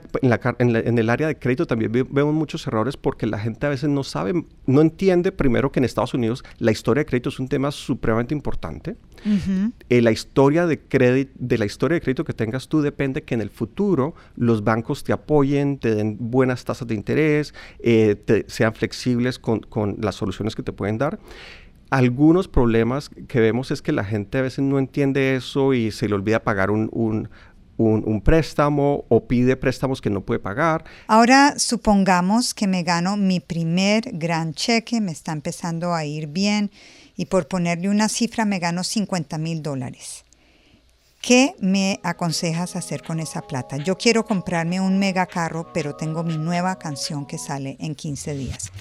en, 0.58 0.98
el 0.98 1.10
área 1.10 1.26
de 1.26 1.38
crédito 1.38 1.66
también 1.66 1.92
vemos 1.92 2.34
muchos 2.34 2.66
errores 2.66 2.96
porque 2.96 3.26
la 3.26 3.38
gente 3.38 3.66
a 3.66 3.68
veces 3.68 3.90
no 3.90 4.02
sabe, 4.04 4.46
no 4.64 4.80
entiende 4.80 5.32
primero 5.32 5.70
que 5.70 5.80
en 5.80 5.84
Estados 5.84 6.14
Unidos 6.14 6.42
la 6.60 6.70
historia 6.70 7.02
de 7.02 7.04
crédito 7.04 7.28
es 7.28 7.38
un 7.38 7.46
tema 7.46 7.70
supremamente 7.70 8.34
importante. 8.34 8.96
Eh, 9.90 10.00
la 10.00 10.12
historia 10.12 10.66
de 10.66 10.80
crédito, 10.80 11.32
de 11.34 11.58
la 11.58 11.66
historia 11.66 11.96
de 11.96 12.00
crédito 12.00 12.24
que 12.24 12.32
tengas 12.32 12.68
tú 12.68 12.80
depende 12.80 13.22
que 13.22 13.34
en 13.34 13.42
el 13.42 13.50
futuro 13.50 14.14
los 14.34 14.64
bancos 14.64 15.04
te 15.04 15.12
apoyen, 15.12 15.76
te 15.76 15.94
den 15.94 16.16
buenas 16.18 16.64
tasas 16.64 16.88
de 16.88 16.94
interés, 16.94 17.52
eh, 17.80 18.44
sean 18.46 18.72
flexibles 18.72 19.38
con, 19.38 19.60
con 19.60 19.98
las 20.00 20.14
soluciones 20.14 20.56
que 20.56 20.62
te 20.62 20.72
pueden 20.72 20.96
dar 20.96 21.18
algunos 21.90 22.46
problemas 22.46 23.10
que 23.28 23.40
vemos 23.40 23.72
es 23.72 23.82
que 23.82 23.92
la 23.92 24.04
gente 24.04 24.38
a 24.38 24.42
veces 24.42 24.64
no 24.64 24.78
entiende 24.78 25.34
eso 25.34 25.74
y 25.74 25.90
se 25.90 26.08
le 26.08 26.14
olvida 26.14 26.44
pagar 26.44 26.70
un, 26.70 26.88
un, 26.92 27.28
un, 27.80 28.20
préstamo 28.20 29.04
o 29.08 29.26
pide 29.26 29.56
préstamos 29.56 30.00
que 30.00 30.10
no 30.10 30.20
puede 30.20 30.40
pagar. 30.40 30.84
Ahora 31.06 31.54
supongamos 31.58 32.54
que 32.54 32.66
me 32.66 32.82
gano 32.82 33.16
mi 33.16 33.40
primer 33.40 34.10
gran 34.12 34.54
cheque, 34.54 35.00
me 35.00 35.12
está 35.12 35.32
empezando 35.32 35.94
a 35.94 36.04
ir 36.04 36.26
bien 36.26 36.70
y 37.16 37.26
por 37.26 37.48
ponerle 37.48 37.88
una 37.88 38.08
cifra 38.08 38.44
me 38.44 38.58
gano 38.58 38.84
50 38.84 39.38
mil 39.38 39.62
dólares. 39.62 40.24
¿Qué 41.20 41.54
me 41.60 42.00
aconsejas 42.02 42.76
hacer 42.76 43.02
con 43.02 43.20
esa 43.20 43.42
plata? 43.42 43.76
Yo 43.76 43.98
quiero 43.98 44.24
comprarme 44.24 44.80
un 44.80 44.98
mega 44.98 45.26
carro, 45.26 45.70
pero 45.74 45.94
tengo 45.94 46.24
mi 46.24 46.38
nueva 46.38 46.78
canción 46.78 47.26
que 47.26 47.36
sale 47.36 47.76
en 47.78 47.94
15 47.94 48.34
días. 48.34 48.72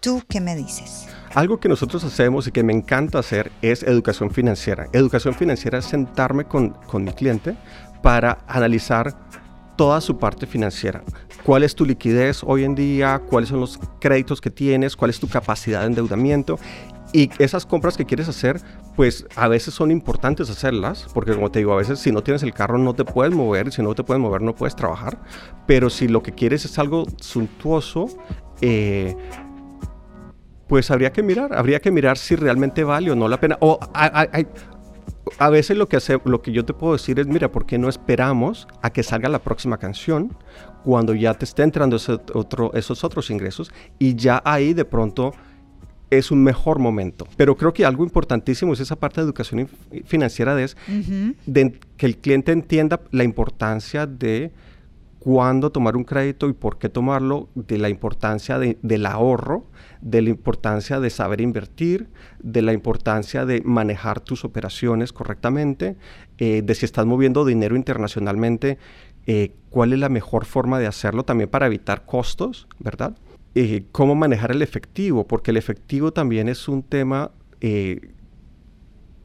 ¿Tú 0.00 0.22
qué 0.28 0.40
me 0.40 0.54
dices? 0.54 1.08
Algo 1.34 1.58
que 1.58 1.68
nosotros 1.68 2.04
hacemos 2.04 2.46
y 2.46 2.52
que 2.52 2.62
me 2.62 2.72
encanta 2.72 3.18
hacer 3.18 3.50
es 3.62 3.82
educación 3.82 4.30
financiera. 4.30 4.86
Educación 4.92 5.34
financiera 5.34 5.78
es 5.78 5.86
sentarme 5.86 6.44
con, 6.44 6.70
con 6.70 7.02
mi 7.02 7.12
cliente 7.12 7.56
para 8.02 8.38
analizar 8.46 9.14
toda 9.76 10.00
su 10.00 10.18
parte 10.18 10.46
financiera. 10.46 11.02
¿Cuál 11.44 11.62
es 11.62 11.74
tu 11.74 11.86
liquidez 11.86 12.42
hoy 12.44 12.64
en 12.64 12.74
día? 12.74 13.20
¿Cuáles 13.30 13.48
son 13.48 13.60
los 13.60 13.78
créditos 14.00 14.40
que 14.40 14.50
tienes? 14.50 14.96
¿Cuál 14.96 15.10
es 15.10 15.20
tu 15.20 15.28
capacidad 15.28 15.80
de 15.80 15.86
endeudamiento? 15.86 16.58
Y 17.12 17.30
esas 17.38 17.64
compras 17.64 17.96
que 17.96 18.04
quieres 18.04 18.28
hacer, 18.28 18.60
pues 18.96 19.26
a 19.34 19.48
veces 19.48 19.72
son 19.72 19.90
importantes 19.90 20.50
hacerlas, 20.50 21.06
porque 21.14 21.32
como 21.32 21.50
te 21.50 21.60
digo, 21.60 21.72
a 21.72 21.76
veces 21.76 22.00
si 22.00 22.12
no 22.12 22.22
tienes 22.22 22.42
el 22.42 22.52
carro 22.52 22.76
no 22.76 22.92
te 22.94 23.04
puedes 23.04 23.32
mover, 23.32 23.68
y 23.68 23.72
si 23.72 23.82
no 23.82 23.94
te 23.94 24.04
puedes 24.04 24.20
mover 24.20 24.42
no 24.42 24.54
puedes 24.54 24.76
trabajar, 24.76 25.18
pero 25.66 25.88
si 25.88 26.08
lo 26.08 26.22
que 26.22 26.32
quieres 26.32 26.66
es 26.66 26.78
algo 26.78 27.06
suntuoso, 27.18 28.08
eh, 28.60 29.16
pues 30.66 30.90
habría 30.90 31.12
que 31.12 31.22
mirar, 31.22 31.54
habría 31.54 31.80
que 31.80 31.90
mirar 31.90 32.18
si 32.18 32.36
realmente 32.36 32.84
vale 32.84 33.10
o 33.10 33.16
no 33.16 33.26
la 33.26 33.40
pena. 33.40 33.56
O 33.60 33.78
a 35.38 35.50
veces 35.50 35.76
lo 35.76 35.88
que, 35.88 35.96
hace, 35.96 36.20
lo 36.24 36.42
que 36.42 36.52
yo 36.52 36.64
te 36.64 36.74
puedo 36.74 36.94
decir 36.94 37.18
es, 37.18 37.26
mira, 37.26 37.50
¿por 37.50 37.66
qué 37.66 37.78
no 37.78 37.88
esperamos 37.88 38.68
a 38.82 38.90
que 38.90 39.02
salga 39.02 39.28
la 39.28 39.40
próxima 39.40 39.78
canción 39.78 40.36
cuando 40.84 41.14
ya 41.14 41.34
te 41.34 41.44
esté 41.44 41.62
entrando 41.62 41.98
otro, 42.34 42.72
esos 42.74 43.04
otros 43.04 43.30
ingresos 43.30 43.70
y 43.98 44.14
ya 44.14 44.40
ahí 44.44 44.74
de 44.74 44.84
pronto 44.84 45.32
es 46.10 46.30
un 46.30 46.42
mejor 46.42 46.78
momento. 46.78 47.26
Pero 47.36 47.56
creo 47.56 47.72
que 47.72 47.84
algo 47.84 48.04
importantísimo 48.04 48.72
es 48.72 48.80
esa 48.80 48.96
parte 48.96 49.20
de 49.20 49.26
educación 49.26 49.68
financiera 50.06 50.54
de, 50.54 50.64
es, 50.64 50.76
de 51.46 51.78
que 51.96 52.06
el 52.06 52.16
cliente 52.16 52.52
entienda 52.52 53.00
la 53.10 53.24
importancia 53.24 54.06
de 54.06 54.50
cuándo 55.18 55.70
tomar 55.70 55.96
un 55.96 56.04
crédito 56.04 56.48
y 56.48 56.52
por 56.52 56.78
qué 56.78 56.88
tomarlo, 56.88 57.48
de 57.54 57.78
la 57.78 57.88
importancia 57.88 58.58
del 58.58 59.06
ahorro, 59.06 59.64
de 60.00 60.22
la 60.22 60.30
importancia 60.30 61.00
de 61.00 61.10
saber 61.10 61.40
invertir, 61.40 62.08
de 62.40 62.62
la 62.62 62.72
importancia 62.72 63.44
de 63.44 63.60
manejar 63.62 64.20
tus 64.20 64.44
operaciones 64.44 65.12
correctamente, 65.12 65.96
eh, 66.38 66.62
de 66.62 66.74
si 66.74 66.84
estás 66.84 67.06
moviendo 67.06 67.44
dinero 67.44 67.76
internacionalmente, 67.76 68.78
eh, 69.26 69.52
cuál 69.70 69.92
es 69.92 69.98
la 69.98 70.08
mejor 70.08 70.44
forma 70.44 70.78
de 70.78 70.86
hacerlo 70.86 71.24
también 71.24 71.50
para 71.50 71.66
evitar 71.66 72.06
costos, 72.06 72.68
¿verdad? 72.78 73.16
Eh, 73.54 73.84
cómo 73.92 74.14
manejar 74.14 74.52
el 74.52 74.62
efectivo, 74.62 75.26
porque 75.26 75.50
el 75.50 75.56
efectivo 75.56 76.12
también 76.12 76.48
es 76.48 76.68
un 76.68 76.82
tema 76.82 77.32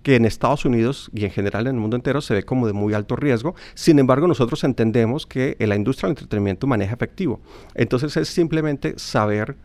que 0.04 0.16
en 0.16 0.26
Estados 0.26 0.66
Unidos 0.66 1.10
y 1.14 1.26
en 1.26 1.32
general 1.32 1.68
en 1.68 1.76
el 1.76 1.82
mundo 1.82 1.96
entero 1.96 2.22
se 2.22 2.34
ve 2.34 2.44
como 2.44 2.68
de 2.68 2.74
muy 2.74 2.94
alto 2.94 3.16
riesgo. 3.16 3.56
Sin 3.74 4.00
embargo, 4.00 4.28
nosotros 4.28 4.64
entendemos 4.64 5.26
que 5.26 5.56
la 5.60 5.76
industria 5.76 6.08
del 6.08 6.18
entretenimiento 6.18 6.68
maneja 6.68 6.94
efectivo. 6.94 7.42
Entonces 7.74 8.16
es 8.18 8.28
simplemente 8.28 8.94
saber 8.98 9.56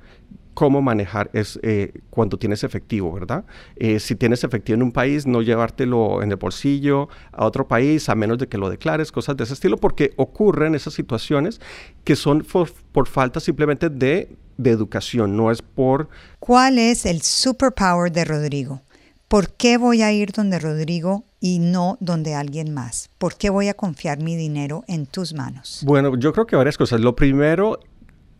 cómo 0.58 0.82
manejar 0.82 1.30
es 1.34 1.60
eh, 1.62 2.00
cuando 2.10 2.36
tienes 2.36 2.64
efectivo, 2.64 3.12
¿verdad? 3.12 3.44
Eh, 3.76 4.00
si 4.00 4.16
tienes 4.16 4.42
efectivo 4.42 4.74
en 4.74 4.82
un 4.82 4.90
país, 4.90 5.24
no 5.24 5.40
llevártelo 5.40 6.20
en 6.20 6.32
el 6.32 6.36
bolsillo 6.36 7.08
a 7.30 7.44
otro 7.44 7.68
país, 7.68 8.08
a 8.08 8.16
menos 8.16 8.38
de 8.38 8.48
que 8.48 8.58
lo 8.58 8.68
declares, 8.68 9.12
cosas 9.12 9.36
de 9.36 9.44
ese 9.44 9.54
estilo, 9.54 9.76
porque 9.76 10.14
ocurren 10.16 10.74
esas 10.74 10.94
situaciones 10.94 11.60
que 12.02 12.16
son 12.16 12.44
por, 12.92 13.06
falta 13.06 13.38
simplemente 13.38 13.88
de, 13.88 14.36
de 14.56 14.70
educación, 14.70 15.36
no 15.36 15.52
es 15.52 15.62
por... 15.62 16.08
¿Cuál 16.40 16.80
es 16.80 17.06
el 17.06 17.22
superpower 17.22 18.10
de 18.10 18.24
Rodrigo? 18.24 18.82
¿Por 19.28 19.52
qué 19.52 19.76
voy 19.76 20.00
a 20.00 20.10
ir 20.10 20.32
donde 20.32 20.58
Rodrigo 20.58 21.24
y 21.38 21.58
no 21.58 21.98
donde 22.00 22.34
alguien 22.34 22.72
más? 22.72 23.10
¿Por 23.18 23.36
qué 23.36 23.50
voy 23.50 23.68
a 23.68 23.74
confiar 23.74 24.22
mi 24.22 24.36
dinero 24.36 24.84
en 24.88 25.04
tus 25.04 25.34
manos? 25.34 25.82
Bueno, 25.84 26.16
yo 26.16 26.32
creo 26.32 26.46
que 26.46 26.56
varias 26.56 26.78
cosas. 26.78 27.02
Lo 27.02 27.14
primero, 27.14 27.78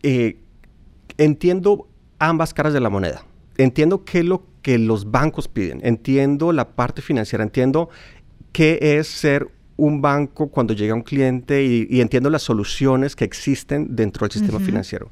eh, 0.01 0.37
entiendo 1.19 1.87
ambas 2.17 2.55
caras 2.55 2.73
de 2.73 2.79
la 2.79 2.89
moneda. 2.89 3.23
Entiendo 3.57 4.03
qué 4.03 4.19
es 4.19 4.25
lo 4.25 4.43
que 4.63 4.79
los 4.79 5.11
bancos 5.11 5.47
piden, 5.47 5.79
entiendo 5.83 6.51
la 6.51 6.69
parte 6.69 7.03
financiera, 7.03 7.43
entiendo 7.43 7.89
qué 8.51 8.79
es 8.81 9.07
ser 9.07 9.47
un 9.77 10.01
banco 10.01 10.49
cuando 10.49 10.73
llega 10.73 10.95
un 10.95 11.03
cliente 11.03 11.63
y, 11.63 12.01
entiendo 12.01 12.31
las 12.31 12.41
soluciones 12.41 13.15
que 13.15 13.25
existen 13.25 13.95
dentro 13.95 14.25
del 14.25 14.31
sistema 14.31 14.59
financiero. 14.59 15.11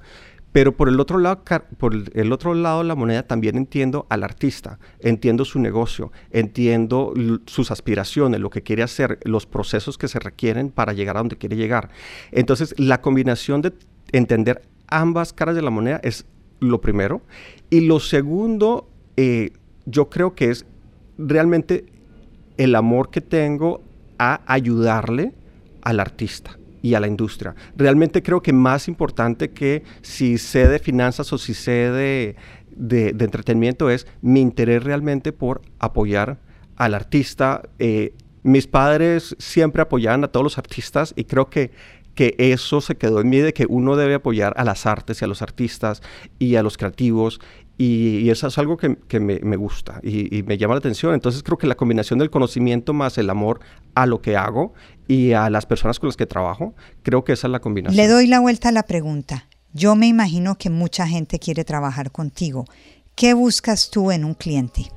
Pero 0.51 0.75
por 0.75 0.89
el 0.89 0.99
otro 0.99 1.19
lado, 1.19 1.43
por 1.77 1.93
el 2.13 2.31
otro 2.31 2.53
lado 2.53 2.79
de 2.79 2.86
la 2.86 2.95
moneda 2.95 3.23
también 3.23 3.57
entiendo 3.57 4.07
al 4.10 4.23
artista, 4.23 4.79
entiendo 4.99 5.45
su 5.45 5.60
negocio, 5.60 6.12
entiendo 6.31 7.13
sus 7.45 7.69
aspiraciones, 7.69 8.39
lo 8.39 8.49
que 8.49 8.63
quiere 8.63 8.83
hacer, 8.83 9.19
los 9.23 9.45
procesos 9.45 9.97
que 9.97 10.07
se 10.07 10.19
requieren 10.19 10.69
para 10.69 10.93
llegar 10.93 11.17
a 11.17 11.19
donde 11.19 11.38
quiere 11.38 11.57
llegar. 11.57 11.89
Entonces, 12.31 12.73
la 12.77 13.01
combinación 13.01 13.62
de 13.62 13.73
entender 14.12 14.63
ambas 14.88 15.33
caras 15.33 15.55
de 15.55 15.62
la 15.62 15.69
moneda 15.69 15.99
es 16.03 16.25
lo 16.60 16.81
primero. 16.81 17.21
Y 17.69 17.81
lo 17.81 17.99
segundo, 17.99 18.89
eh, 19.17 19.51
yo 19.86 20.10
creo 20.10 20.33
que 20.33 20.49
es 20.49 20.65
realmente 21.17 21.86
el 22.57 22.73
amor 22.73 23.10
que 23.10 23.21
tengo 23.21 23.83
a 24.17 24.41
ayudarle 24.51 25.33
al 25.81 25.99
artista 25.99 26.57
y 26.81 26.93
a 26.93 26.99
la 26.99 27.07
industria. 27.07 27.55
Realmente 27.75 28.21
creo 28.23 28.41
que 28.41 28.53
más 28.53 28.87
importante 28.87 29.51
que 29.51 29.83
si 30.01 30.37
sé 30.37 30.67
de 30.67 30.79
finanzas 30.79 31.31
o 31.33 31.37
si 31.37 31.53
sé 31.53 31.91
de, 31.91 32.35
entretenimiento 33.19 33.89
es 33.89 34.07
mi 34.21 34.41
interés 34.41 34.83
realmente 34.83 35.31
por 35.31 35.61
apoyar 35.79 36.39
al 36.75 36.93
artista. 36.93 37.63
Eh, 37.79 38.13
mis 38.43 38.67
padres 38.67 39.35
siempre 39.39 39.81
apoyaban 39.81 40.23
a 40.23 40.27
todos 40.29 40.43
los 40.43 40.57
artistas 40.57 41.13
y 41.17 41.25
creo 41.25 41.49
que 41.49 41.71
que 42.17 42.33
eso 42.39 42.81
se 42.81 42.95
quedó 42.95 43.21
en 43.21 43.29
mí 43.29 43.37
de 43.37 43.53
que 43.53 43.67
uno 43.69 43.95
debe 43.95 44.15
apoyar 44.15 44.55
a 44.57 44.63
las 44.63 44.87
artes 44.87 45.21
y 45.21 45.25
a 45.25 45.27
los 45.27 45.43
artistas 45.43 46.01
y 46.39 46.55
a 46.55 46.63
los 46.63 46.75
creativos 46.75 47.39
y, 47.77 48.29
eso 48.29 48.47
es 48.47 48.57
algo 48.57 48.77
que, 48.77 49.19
me, 49.19 49.55
gusta 49.55 49.99
y, 50.03 50.43
me 50.43 50.57
llama 50.57 50.75
la 50.75 50.79
atención. 50.79 51.13
Entonces 51.13 51.43
creo 51.43 51.57
que 51.57 51.67
la 51.67 51.75
combinación 51.75 52.19
del 52.19 52.29
conocimiento 52.29 52.93
más 52.93 53.17
el 53.17 53.29
amor 53.29 53.59
a 53.95 54.05
lo 54.05 54.21
que 54.21 54.35
hago 54.35 54.73
y 55.07 55.33
a 55.33 55.49
las 55.49 55.65
personas 55.65 55.99
con 55.99 56.07
las 56.07 56.17
que 56.17 56.25
trabajo, 56.25 56.73
creo 57.03 57.23
que 57.23 57.33
esa 57.33 57.47
es 57.47 57.51
la 57.51 57.59
combinación. 57.59 57.97
Le 57.97 58.11
doy 58.11 58.27
la 58.27 58.39
vuelta 58.39 58.69
a 58.69 58.71
la 58.71 58.83
pregunta. 58.83 59.47
Yo 59.73 59.95
me 59.95 60.07
imagino 60.07 60.57
que 60.57 60.69
mucha 60.69 61.07
gente 61.07 61.39
quiere 61.39 61.63
trabajar 61.63 62.11
contigo. 62.11 62.65
¿Qué 63.15 63.33
buscas 63.33 63.89
tú 63.91 64.11
en 64.11 64.25
un 64.25 64.33
cliente? 64.33 64.91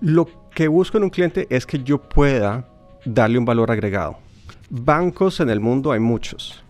Lo 0.00 0.28
que 0.50 0.68
busco 0.68 0.98
en 0.98 1.04
un 1.04 1.10
cliente 1.10 1.46
es 1.50 1.66
que 1.66 1.82
yo 1.82 2.08
pueda 2.08 2.68
darle 3.04 3.38
un 3.38 3.44
valor 3.44 3.70
agregado 3.70 4.18
Bancos 4.70 5.40
en 5.40 5.50
el 5.50 5.60
mundo 5.60 5.92
hay 5.92 6.00
muchos, 6.00 6.64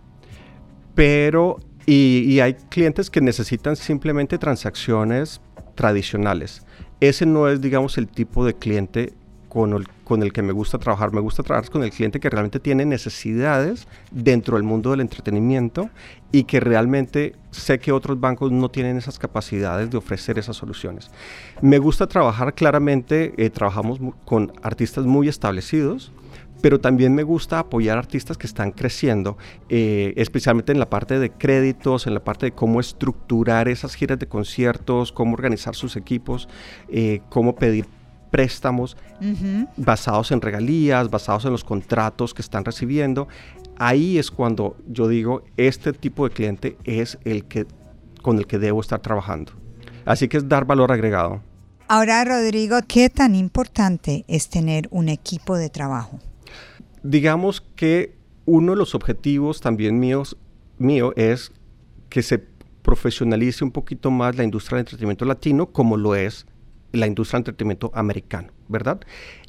pero 0.95 1.59
y, 1.87 2.41
hay 2.41 2.55
clientes 2.55 3.11
que 3.11 3.21
necesitan 3.21 3.77
simplemente 3.77 4.39
transacciones 4.39 5.41
tradicionales. 5.75 6.65
Ese 7.01 7.27
no 7.27 7.49
es, 7.49 7.61
digamos, 7.61 7.99
el 7.99 8.09
tipo 8.09 8.45
de 8.45 8.55
cliente 8.55 9.13
con 9.49 9.73
el, 9.73 9.87
con 10.05 10.23
el, 10.23 10.33
que 10.33 10.43
me 10.43 10.53
gusta 10.53 10.79
trabajar. 10.79 11.13
Me 11.13 11.21
gusta 11.21 11.43
trabajar 11.43 11.71
con 11.71 11.85
el 11.85 11.91
cliente 11.91 12.21
que 12.21 12.31
realmente 12.31 12.59
tiene 12.59 12.87
necesidades 12.87 13.87
dentro 14.11 14.57
del 14.57 14.65
mundo 14.65 14.91
del 14.91 15.01
entretenimiento 15.01 15.91
y 16.33 16.45
que 16.45 16.59
realmente 16.59 17.37
sé 17.51 17.79
que 17.79 17.93
otros 17.93 18.19
bancos 18.19 18.51
no 18.51 18.71
tienen 18.71 18.97
esas 18.97 19.19
capacidades 19.19 19.91
de 19.91 19.99
ofrecer 19.99 20.39
esas 20.39 20.57
soluciones. 20.57 21.11
Me 21.61 21.79
gusta 21.79 22.07
trabajar 22.07 22.55
claramente, 22.55 23.35
eh, 23.37 23.51
trabajamos 23.51 24.01
con 24.25 24.53
artistas 24.63 25.05
muy 25.05 25.29
establecidos 25.29 26.13
pero 26.61 26.81
también 26.81 27.15
me 27.15 27.23
gusta 27.23 27.59
apoyar 27.59 27.99
artistas 27.99 28.39
que 28.39 28.47
están 28.47 28.73
creciendo, 28.73 29.37
eh, 29.69 30.15
especialmente 30.17 30.73
en 30.73 30.79
la 30.79 30.89
parte 30.89 31.19
de 31.19 31.31
créditos, 31.31 32.07
en 32.07 32.15
la 32.15 32.25
parte 32.25 32.47
de 32.47 32.53
cómo 32.53 32.81
estructurar 32.81 33.69
esas 33.69 33.95
giras 33.95 34.19
de 34.19 34.27
conciertos, 34.27 35.13
cómo 35.13 35.35
organizar 35.35 35.75
sus 35.75 35.97
equipos, 35.97 36.49
eh, 36.89 37.21
cómo 37.29 37.55
pedir 37.55 37.87
préstamos 38.31 38.97
basados 39.77 40.33
en 40.33 40.41
regalías, 40.41 41.09
basados 41.09 41.45
en 41.45 41.53
los 41.53 41.63
contratos 41.63 42.35
que 42.35 42.43
están 42.43 42.65
recibiendo. 42.65 43.29
Ahí 43.77 44.19
es 44.19 44.33
cuando 44.33 44.77
yo 44.89 45.07
digo, 45.07 45.45
este 45.57 45.93
tipo 45.93 46.29
de 46.29 46.35
cliente 46.35 46.77
es 46.83 47.19
el 47.25 47.45
que 47.45 47.67
con 48.23 48.39
el 48.39 48.49
que 48.49 48.59
debo 48.59 48.81
estar 48.81 49.01
trabajando. 49.01 49.53
Así 50.05 50.29
que 50.29 50.39
es 50.39 50.49
dar 50.49 50.65
valor 50.65 50.91
agregado. 50.91 51.43
Ahora, 51.87 52.25
Rodrigo, 52.25 52.79
¿qué 52.89 53.11
tan 53.11 53.35
importante 53.35 54.25
es 54.27 54.49
tener 54.49 54.89
un 54.91 55.09
equipo 55.09 55.57
de 55.57 55.69
trabajo? 55.69 56.19
Digamos 57.05 57.61
que 57.61 58.17
uno 58.47 58.73
de 58.73 58.79
los 58.79 58.95
objetivos 58.95 59.61
también 59.61 60.01
míos, 60.01 60.37
mío 60.79 61.13
es 61.17 61.53
que 62.09 62.23
se 62.23 62.43
profesionalice 62.83 63.63
un 63.63 63.71
poquito 63.71 64.11
más 64.11 64.37
la 64.37 64.43
industria 64.43 64.77
del 64.77 64.81
entretenimiento 64.83 65.25
latino 65.25 65.67
como 65.67 65.97
lo 65.97 66.15
es 66.15 66.47
la 66.93 67.07
industria 67.07 67.39
del 67.39 67.43
entretenimiento 67.43 67.91
americano, 67.95 68.49
¿verdad? 68.69 69.01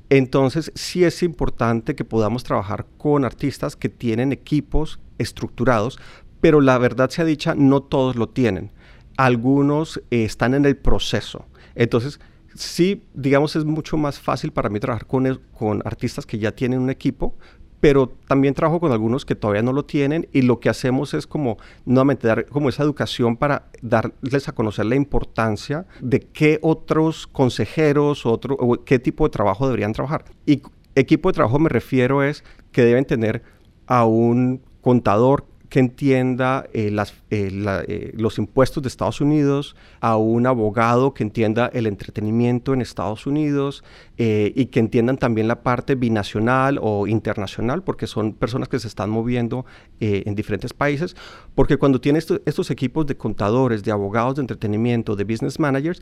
Entonces 0.10 0.72
sí 0.76 1.04
es 1.04 1.24
importante 1.24 1.96
que 1.96 2.04
podamos 2.04 2.44
trabajar 2.44 2.86
con 2.98 3.26
artistas 3.26 3.76
que 3.76 3.90
tienen 3.90 4.32
equipos 4.32 5.00
estructurados, 5.18 5.98
pero 6.42 6.60
la 6.60 6.78
verdad 6.78 7.10
sea 7.10 7.26
dicha, 7.26 7.56
no 7.56 7.82
todos 7.82 8.18
lo 8.18 8.28
tienen. 8.28 8.72
Algunos 9.18 10.02
eh, 10.12 10.26
están 10.26 10.54
en 10.54 10.66
el 10.66 10.76
proceso. 10.76 11.46
Entonces, 11.76 12.20
sí, 12.56 13.04
digamos, 13.14 13.56
es 13.56 13.66
mucho 13.66 13.98
más 13.98 14.20
fácil 14.20 14.52
para 14.52 14.70
mí 14.70 14.80
trabajar 14.80 15.06
con, 15.06 15.42
con 15.58 15.82
artistas 15.86 16.26
que 16.26 16.40
ya 16.40 16.54
tienen 16.54 16.80
un 16.80 16.90
equipo, 16.90 17.36
pero 17.80 18.08
también 18.28 18.54
trabajo 18.54 18.80
con 18.80 18.92
algunos 18.92 19.26
que 19.26 19.36
todavía 19.36 19.62
no 19.62 19.74
lo 19.74 19.86
tienen 19.86 20.28
y 20.32 20.42
lo 20.42 20.60
que 20.60 20.70
hacemos 20.70 21.14
es 21.14 21.28
como 21.28 21.58
nuevamente 21.86 22.28
dar 22.28 22.46
como 22.48 22.70
esa 22.70 22.82
educación 22.82 23.38
para 23.38 23.68
darles 23.82 24.48
a 24.48 24.54
conocer 24.54 24.86
la 24.88 24.96
importancia 24.96 25.86
de 26.02 26.22
qué 26.22 26.58
otros 26.64 27.28
consejeros 27.28 28.26
o 28.26 28.40
qué 28.86 28.98
tipo 28.98 29.26
de 29.26 29.30
trabajo 29.30 29.68
deberían 29.68 29.94
trabajar. 29.94 30.26
Y 30.46 30.64
equipo 30.96 31.30
de 31.30 31.34
trabajo 31.34 31.60
me 31.60 31.70
refiero 31.70 32.24
es 32.24 32.44
que 32.72 32.84
deben 32.84 33.06
tener 33.06 33.44
a 33.86 34.06
un 34.06 34.62
contador 34.82 35.46
que 35.70 35.80
entienda 35.80 36.66
eh, 36.74 36.96
eh, 37.30 37.84
eh, 37.88 38.14
los 38.16 38.38
impuestos 38.38 38.84
de 38.84 38.88
Estados 38.88 39.22
Unidos, 39.22 39.76
a 40.00 40.18
un 40.18 40.48
abogado 40.48 41.14
que 41.14 41.24
entienda 41.24 41.70
el 41.74 41.88
entretenimiento 41.88 42.74
en 42.74 42.82
Estados 42.82 43.26
Unidos 43.26 43.84
y 44.18 44.66
que 44.68 44.80
entiendan 44.80 45.18
también 45.18 45.48
la 45.48 45.62
parte 45.62 45.96
binacional 45.96 46.80
o 46.82 47.08
internacional, 47.08 47.84
porque 47.84 48.08
son 48.08 48.34
personas 48.34 48.70
que 48.70 48.80
se 48.80 48.88
están 48.88 49.10
moviendo 49.10 49.66
en 50.00 50.36
diferentes 50.36 50.74
países, 50.74 51.16
porque 51.54 51.78
cuando 51.78 52.00
tienes 52.00 52.28
estos 52.46 52.72
equipos 52.72 53.06
de 53.08 53.18
contadores, 53.18 53.84
de 53.84 53.92
abogados 53.92 54.36
de 54.36 54.42
entretenimiento, 54.42 55.16
de 55.16 55.24
business 55.24 55.60
managers, 55.60 56.02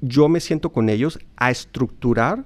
yo 0.00 0.28
me 0.28 0.40
siento 0.40 0.72
con 0.72 0.88
ellos 0.88 1.18
a 1.36 1.50
estructurar 1.50 2.44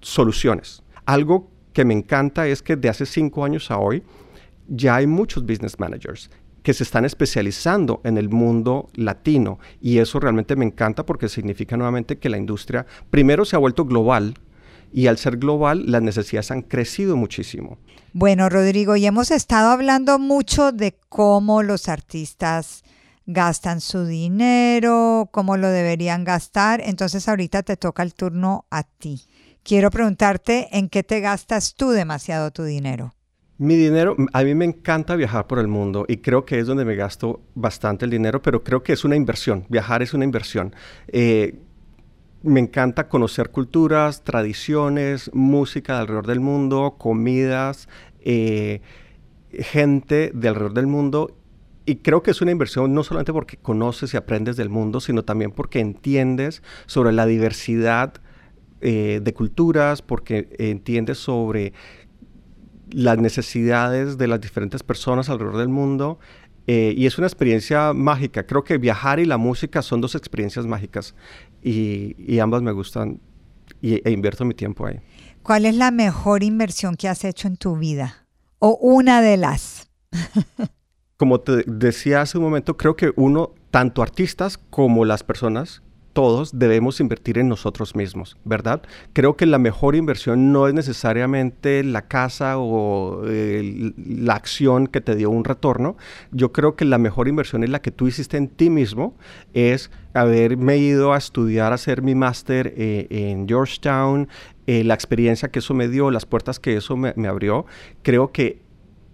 soluciones. 0.00 0.82
Algo 1.06 1.48
que 1.72 1.84
me 1.84 1.94
encanta 1.94 2.46
es 2.46 2.62
que 2.62 2.76
de 2.76 2.88
hace 2.88 3.06
cinco 3.06 3.44
años 3.44 3.70
a 3.70 3.78
hoy, 3.78 4.02
ya 4.68 4.96
hay 4.96 5.06
muchos 5.06 5.44
business 5.44 5.78
managers 5.78 6.30
que 6.62 6.74
se 6.74 6.84
están 6.84 7.04
especializando 7.04 8.00
en 8.04 8.18
el 8.18 8.28
mundo 8.28 8.88
latino 8.94 9.58
y 9.80 9.98
eso 9.98 10.20
realmente 10.20 10.56
me 10.56 10.64
encanta 10.64 11.04
porque 11.04 11.28
significa 11.28 11.76
nuevamente 11.76 12.18
que 12.18 12.28
la 12.28 12.38
industria 12.38 12.86
primero 13.10 13.44
se 13.44 13.56
ha 13.56 13.58
vuelto 13.58 13.84
global 13.84 14.34
y 14.92 15.06
al 15.06 15.18
ser 15.18 15.38
global 15.38 15.90
las 15.90 16.02
necesidades 16.02 16.50
han 16.50 16.62
crecido 16.62 17.16
muchísimo. 17.16 17.78
Bueno, 18.12 18.48
Rodrigo, 18.48 18.94
y 18.96 19.06
hemos 19.06 19.30
estado 19.30 19.70
hablando 19.70 20.18
mucho 20.18 20.70
de 20.70 20.94
cómo 21.08 21.62
los 21.62 21.88
artistas 21.88 22.84
gastan 23.26 23.80
su 23.80 24.04
dinero, 24.04 25.30
cómo 25.32 25.56
lo 25.56 25.68
deberían 25.68 26.24
gastar, 26.24 26.82
entonces 26.84 27.28
ahorita 27.28 27.62
te 27.62 27.76
toca 27.76 28.02
el 28.02 28.14
turno 28.14 28.66
a 28.70 28.82
ti. 28.82 29.22
Quiero 29.62 29.90
preguntarte 29.90 30.68
en 30.76 30.88
qué 30.88 31.02
te 31.02 31.20
gastas 31.20 31.74
tú 31.74 31.90
demasiado 31.90 32.50
tu 32.50 32.64
dinero. 32.64 33.14
Mi 33.58 33.76
dinero, 33.76 34.16
a 34.32 34.42
mí 34.42 34.54
me 34.54 34.64
encanta 34.64 35.14
viajar 35.14 35.46
por 35.46 35.58
el 35.58 35.68
mundo 35.68 36.04
y 36.08 36.16
creo 36.16 36.44
que 36.44 36.58
es 36.58 36.66
donde 36.66 36.84
me 36.84 36.96
gasto 36.96 37.40
bastante 37.54 38.04
el 38.06 38.10
dinero, 38.10 38.42
pero 38.42 38.64
creo 38.64 38.82
que 38.82 38.92
es 38.92 39.04
una 39.04 39.14
inversión. 39.14 39.66
Viajar 39.68 40.02
es 40.02 40.14
una 40.14 40.24
inversión. 40.24 40.74
Eh, 41.08 41.60
me 42.42 42.60
encanta 42.60 43.08
conocer 43.08 43.50
culturas, 43.50 44.24
tradiciones, 44.24 45.30
música 45.32 45.94
de 45.94 46.00
alrededor 46.00 46.26
del 46.26 46.40
mundo, 46.40 46.96
comidas, 46.98 47.88
eh, 48.20 48.80
gente 49.52 50.32
de 50.34 50.48
alrededor 50.48 50.74
del 50.74 50.86
mundo. 50.86 51.36
Y 51.84 51.96
creo 51.96 52.22
que 52.22 52.30
es 52.30 52.40
una 52.40 52.52
inversión 52.52 52.94
no 52.94 53.04
solamente 53.04 53.32
porque 53.32 53.58
conoces 53.58 54.14
y 54.14 54.16
aprendes 54.16 54.56
del 54.56 54.70
mundo, 54.70 55.00
sino 55.00 55.24
también 55.24 55.52
porque 55.52 55.78
entiendes 55.78 56.62
sobre 56.86 57.12
la 57.12 57.26
diversidad 57.26 58.14
eh, 58.80 59.20
de 59.22 59.32
culturas, 59.34 60.02
porque 60.02 60.48
entiendes 60.58 61.18
sobre 61.18 61.72
las 62.92 63.18
necesidades 63.18 64.18
de 64.18 64.26
las 64.28 64.40
diferentes 64.40 64.82
personas 64.82 65.28
alrededor 65.28 65.58
del 65.58 65.68
mundo. 65.68 66.18
Eh, 66.66 66.94
y 66.96 67.06
es 67.06 67.18
una 67.18 67.26
experiencia 67.26 67.92
mágica. 67.92 68.46
Creo 68.46 68.62
que 68.62 68.78
viajar 68.78 69.18
y 69.18 69.24
la 69.24 69.36
música 69.36 69.82
son 69.82 70.00
dos 70.00 70.14
experiencias 70.14 70.66
mágicas 70.66 71.14
y, 71.62 72.38
ambas 72.38 72.62
me 72.62 72.72
gustan 72.72 73.20
y, 73.80 74.06
e 74.08 74.12
invierto 74.12 74.44
mi 74.44 74.54
tiempo 74.54 74.86
ahí. 74.86 75.00
¿Cuál 75.42 75.66
es 75.66 75.74
la 75.74 75.90
mejor 75.90 76.44
inversión 76.44 76.94
que 76.94 77.08
has 77.08 77.24
hecho 77.24 77.48
en 77.48 77.56
tu 77.56 77.76
vida? 77.76 78.26
O 78.58 78.78
una 78.80 79.20
de 79.22 79.36
las. 79.36 79.90
Como 81.16 81.40
te 81.40 81.64
decía 81.66 82.20
hace 82.20 82.38
un 82.38 82.44
momento, 82.44 82.76
creo 82.76 82.94
que 82.94 83.12
uno, 83.16 83.54
tanto 83.70 84.02
artistas 84.02 84.58
como 84.58 85.04
las 85.04 85.24
personas 85.24 85.82
todos 86.12 86.58
debemos 86.58 87.00
invertir 87.00 87.38
en 87.38 87.48
nosotros 87.48 87.96
mismos, 87.96 88.36
¿verdad? 88.44 88.82
Creo 89.12 89.36
que 89.36 89.46
la 89.46 89.58
mejor 89.58 89.96
inversión 89.96 90.52
no 90.52 90.68
es 90.68 90.74
necesariamente 90.74 91.82
la 91.84 92.02
casa 92.02 92.58
o 92.58 93.22
la 93.24 94.34
acción 94.34 94.86
que 94.86 95.00
te 95.00 95.16
dio 95.16 95.30
un 95.30 95.44
retorno. 95.44 95.96
Yo 96.30 96.52
creo 96.52 96.76
que 96.76 96.84
la 96.84 96.98
mejor 96.98 97.28
inversión 97.28 97.64
es 97.64 97.70
la 97.70 97.82
que 97.82 97.90
tú 97.90 98.08
hiciste 98.08 98.36
en 98.36 98.48
ti 98.48 98.70
mismo, 98.70 99.14
es 99.54 99.90
haberme 100.14 100.78
ido 100.78 101.12
a 101.12 101.18
estudiar, 101.18 101.72
a 101.72 101.76
hacer 101.76 102.02
mi 102.02 102.14
máster 102.14 102.74
eh, 102.76 103.06
en 103.10 103.48
Georgetown, 103.48 104.28
eh, 104.66 104.84
la 104.84 104.94
experiencia 104.94 105.50
que 105.50 105.58
eso 105.58 105.74
me 105.74 105.88
dio, 105.88 106.10
las 106.10 106.26
puertas 106.26 106.60
que 106.60 106.76
eso 106.76 106.96
me, 106.96 107.12
me 107.16 107.28
abrió. 107.28 107.66
Creo 108.02 108.32
que 108.32 108.61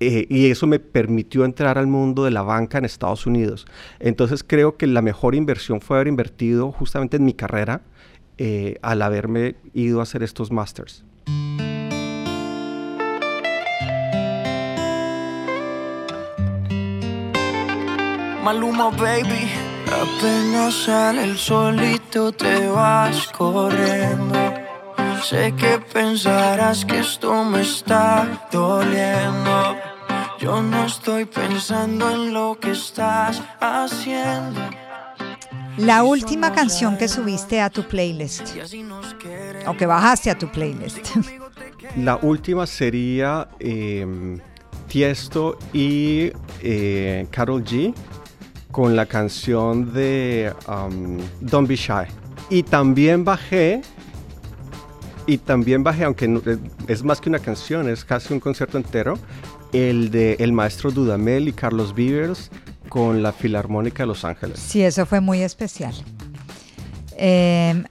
eh, 0.00 0.26
y 0.28 0.50
eso 0.50 0.66
me 0.66 0.78
permitió 0.78 1.44
entrar 1.44 1.78
al 1.78 1.86
mundo 1.86 2.24
de 2.24 2.30
la 2.30 2.42
banca 2.42 2.78
en 2.78 2.84
Estados 2.84 3.26
Unidos. 3.26 3.66
Entonces 3.98 4.44
creo 4.44 4.76
que 4.76 4.86
la 4.86 5.02
mejor 5.02 5.34
inversión 5.34 5.80
fue 5.80 5.96
haber 5.96 6.08
invertido 6.08 6.70
justamente 6.72 7.16
en 7.16 7.24
mi 7.24 7.34
carrera 7.34 7.82
eh, 8.36 8.78
al 8.82 9.02
haberme 9.02 9.56
ido 9.74 10.00
a 10.00 10.04
hacer 10.04 10.22
estos 10.22 10.52
masters. 10.52 11.04
Maluma, 18.44 18.90
baby. 18.90 19.50
Apenas 19.88 20.74
sale 20.74 21.24
el 21.24 21.36
solito, 21.36 22.30
te 22.32 22.68
vas 22.68 23.26
corriendo. 23.28 24.38
Sé 25.22 25.52
que 25.56 25.80
pensarás 25.92 26.84
que 26.84 27.00
esto 27.00 27.44
me 27.44 27.62
está 27.62 28.46
doliendo. 28.52 29.77
Yo 30.40 30.62
no 30.62 30.86
estoy 30.86 31.24
pensando 31.24 32.08
en 32.10 32.32
lo 32.32 32.58
que 32.60 32.70
estás 32.70 33.42
haciendo. 33.60 34.60
La 35.78 36.04
última 36.04 36.52
canción 36.52 36.96
que 36.96 37.08
subiste 37.08 37.60
a 37.60 37.70
tu 37.70 37.82
playlist 37.82 38.48
o 39.66 39.76
que 39.76 39.86
bajaste 39.86 40.30
a 40.30 40.38
tu 40.38 40.48
playlist. 40.48 41.16
La 41.96 42.16
última 42.16 42.66
sería 42.66 43.48
em, 43.58 44.38
Tiesto 44.86 45.58
y 45.72 46.30
eh, 46.62 47.26
Carol 47.30 47.64
G 47.64 47.92
con 48.70 48.94
la 48.94 49.06
canción 49.06 49.92
de 49.92 50.52
um, 50.68 51.18
Don't 51.40 51.68
Be 51.68 51.76
Shy. 51.76 52.06
Y 52.48 52.62
también 52.62 53.24
bajé 53.24 53.82
y 55.26 55.36
también 55.36 55.84
bajé, 55.84 56.04
aunque 56.04 56.58
es 56.86 57.02
más 57.04 57.20
que 57.20 57.28
una 57.28 57.38
canción, 57.38 57.86
es 57.88 58.02
casi 58.02 58.32
un 58.32 58.40
concierto 58.40 58.78
entero, 58.78 59.18
el 59.72 60.10
de 60.10 60.36
el 60.40 60.52
maestro 60.52 60.90
Dudamel 60.90 61.48
y 61.48 61.52
Carlos 61.52 61.94
Vivers 61.94 62.50
con 62.88 63.22
la 63.22 63.32
Filarmónica 63.32 64.02
de 64.02 64.06
Los 64.08 64.24
Ángeles. 64.24 64.58
Sí, 64.58 64.82
eso 64.82 65.06
fue 65.06 65.20
muy 65.20 65.42
especial. 65.42 65.94
Em, 67.16 67.84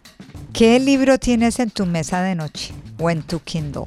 ¿Qué 0.54 0.80
libro 0.80 1.20
tienes 1.20 1.60
en 1.60 1.70
tu 1.70 1.86
mesa 1.86 2.22
de 2.22 2.34
noche 2.34 2.74
o 3.00 3.10
en 3.10 3.22
tu 3.22 3.40
Kindle? 3.42 3.86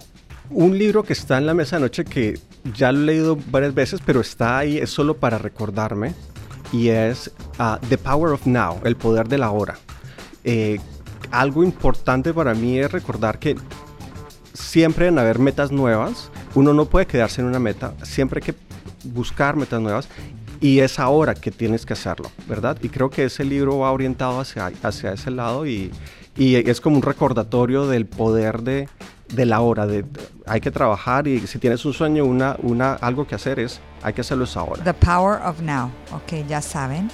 Un 0.50 0.79
libro 0.79 1.03
que 1.03 1.12
está 1.12 1.38
en 1.38 1.46
la 1.46 1.55
mesa 1.55 1.76
de 1.76 1.83
noche 1.83 2.05
que 2.05 2.38
ya 2.76 2.92
lo 2.92 3.00
he 3.00 3.07
leído 3.07 3.38
varias 3.50 3.74
veces, 3.74 4.00
pero 4.05 4.20
está 4.20 4.59
ahí, 4.59 4.79
es 4.79 4.90
solo 4.90 5.16
para 5.16 5.38
recordarme, 5.38 6.14
y 6.72 6.88
es 6.88 7.31
ah, 7.59 7.81
The 7.88 7.98
Power 7.98 8.33
of 8.33 8.46
Now, 8.46 8.81
El 8.85 8.96
Poder 8.96 9.29
de 9.29 9.38
la 9.38 9.50
Hora. 9.50 9.79
Eh, 10.44 10.79
algo 11.31 11.64
importante 11.64 12.33
para 12.33 12.55
mí 12.55 12.79
es 12.79 12.90
recordar 12.90 13.38
que 13.38 13.57
siempre 14.53 15.09
en 15.09 15.18
haber 15.18 15.38
metas 15.38 15.72
nuevas, 15.72 16.31
uno 16.54 16.72
no 16.72 16.86
puede 16.86 17.06
quedarse 17.06 17.40
en 17.40 17.46
una 17.46 17.58
meta, 17.58 17.94
siempre 18.02 18.40
hay 18.40 18.52
que 18.52 18.58
buscar 19.04 19.56
metas 19.56 19.80
nuevas 19.80 20.08
y 20.60 20.80
es 20.80 20.98
ahora 20.98 21.34
que 21.34 21.50
tienes 21.50 21.86
que 21.86 21.94
hacerlo, 21.94 22.30
¿verdad? 22.46 22.76
Y 22.82 22.88
creo 22.88 23.10
que 23.10 23.24
ese 23.24 23.44
libro 23.44 23.78
va 23.78 23.92
orientado 23.92 24.40
hacia, 24.40 24.70
hacia 24.82 25.12
ese 25.12 25.30
lado 25.30 25.66
y, 25.66 25.90
y 26.36 26.56
es 26.56 26.80
como 26.80 26.96
un 26.96 27.02
recordatorio 27.02 27.86
del 27.86 28.06
poder 28.06 28.62
de, 28.62 28.88
de 29.32 29.46
la 29.46 29.60
hora, 29.60 29.86
de, 29.86 30.04
hay 30.46 30.60
que 30.60 30.70
trabajar 30.70 31.26
y 31.26 31.46
si 31.46 31.58
tienes 31.58 31.84
un 31.84 31.94
sueño, 31.94 32.24
una, 32.24 32.56
una, 32.62 32.94
algo 32.94 33.26
que 33.26 33.34
hacer 33.34 33.58
es, 33.58 33.80
hay 34.02 34.12
que 34.12 34.20
hacerlo 34.20 34.44
ahora. 34.54 34.84
The 34.84 34.94
Power 34.94 35.40
of 35.42 35.60
Now, 35.62 35.90
ok, 36.12 36.46
ya 36.46 36.60
saben. 36.60 37.10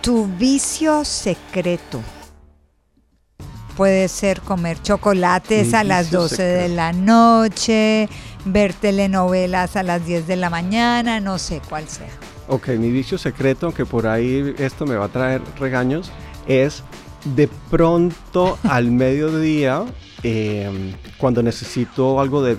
Tu 0.00 0.26
vicio 0.38 1.04
secreto 1.04 2.00
Puede 3.76 4.08
ser 4.08 4.40
comer 4.40 4.80
chocolates 4.82 5.74
a 5.74 5.82
las 5.82 6.10
12 6.10 6.42
de 6.42 6.68
la 6.68 6.92
noche, 6.92 8.08
ver 8.44 8.72
telenovelas 8.72 9.76
a 9.76 9.82
las 9.82 10.06
10 10.06 10.26
de 10.26 10.36
la 10.36 10.48
mañana, 10.48 11.18
no 11.18 11.38
sé 11.38 11.60
cuál 11.68 11.88
sea. 11.88 12.10
Ok, 12.48 12.68
mi 12.78 12.90
vicio 12.90 13.18
secreto, 13.18 13.66
aunque 13.66 13.84
por 13.86 14.06
ahí 14.06 14.54
esto 14.58 14.86
me 14.86 14.96
va 14.96 15.06
a 15.06 15.08
traer 15.08 15.42
regaños, 15.58 16.12
es 16.46 16.84
de 17.34 17.48
pronto 17.70 18.58
al 18.68 18.90
mediodía, 18.90 19.84
em, 20.22 20.92
cuando 21.18 21.42
necesito 21.42 22.20
algo 22.20 22.42
de, 22.42 22.56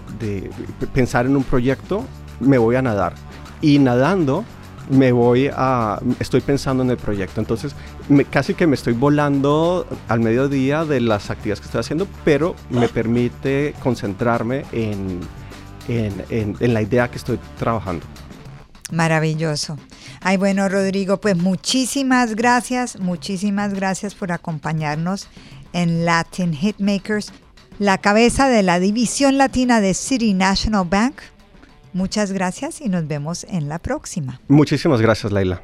pensar 0.93 1.25
en 1.27 1.37
un 1.37 1.43
proyecto, 1.43 2.03
me 2.39 2.57
voy 2.57 2.75
a 2.75 2.81
nadar. 2.81 3.13
Y 3.61 3.79
nadando 3.79 4.43
me 4.89 5.11
voy 5.11 5.49
a, 5.53 5.99
estoy 6.19 6.41
pensando 6.41 6.83
en 6.83 6.89
el 6.91 6.97
proyecto. 6.97 7.39
Entonces, 7.39 7.75
casi 8.29 8.53
que 8.53 8.67
me 8.67 8.75
estoy 8.75 8.93
volando 8.93 9.87
al 10.07 10.19
mediodía 10.19 10.85
de 10.85 11.01
las 11.01 11.29
actividades 11.29 11.59
que 11.59 11.65
estoy 11.65 11.81
haciendo, 11.81 12.07
pero 12.23 12.55
me 12.69 12.87
permite 12.87 13.73
concentrarme 13.81 14.65
en, 14.71 15.19
en, 15.87 16.55
en 16.59 16.73
la 16.73 16.81
idea 16.81 17.09
que 17.09 17.17
estoy 17.17 17.39
trabajando. 17.57 18.05
Maravilloso. 18.91 19.77
Ay, 20.21 20.37
bueno, 20.37 20.69
Rodrigo, 20.69 21.19
pues 21.19 21.35
muchísimas 21.35 22.35
gracias, 22.35 22.99
muchísimas 22.99 23.73
gracias 23.73 24.13
por 24.13 24.31
acompañarnos 24.31 25.27
en 25.73 26.05
Latin 26.05 26.53
Hitmakers, 26.53 27.33
la 27.79 27.97
cabeza 27.97 28.47
de 28.47 28.63
la 28.63 28.79
división 28.79 29.37
latina 29.37 29.81
de 29.81 29.93
City 29.93 30.33
National 30.33 30.85
Bank. 30.87 31.15
Muchas 31.95 32.33
gracias 32.33 32.81
y 32.81 32.89
nos 32.89 33.07
vemos 33.07 33.45
en 33.45 33.69
la 33.69 33.79
próxima. 33.79 34.41
Muchísimas 34.49 34.99
gracias, 34.99 35.31
Laila. 35.31 35.63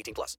18 0.00 0.14
plus. 0.14 0.36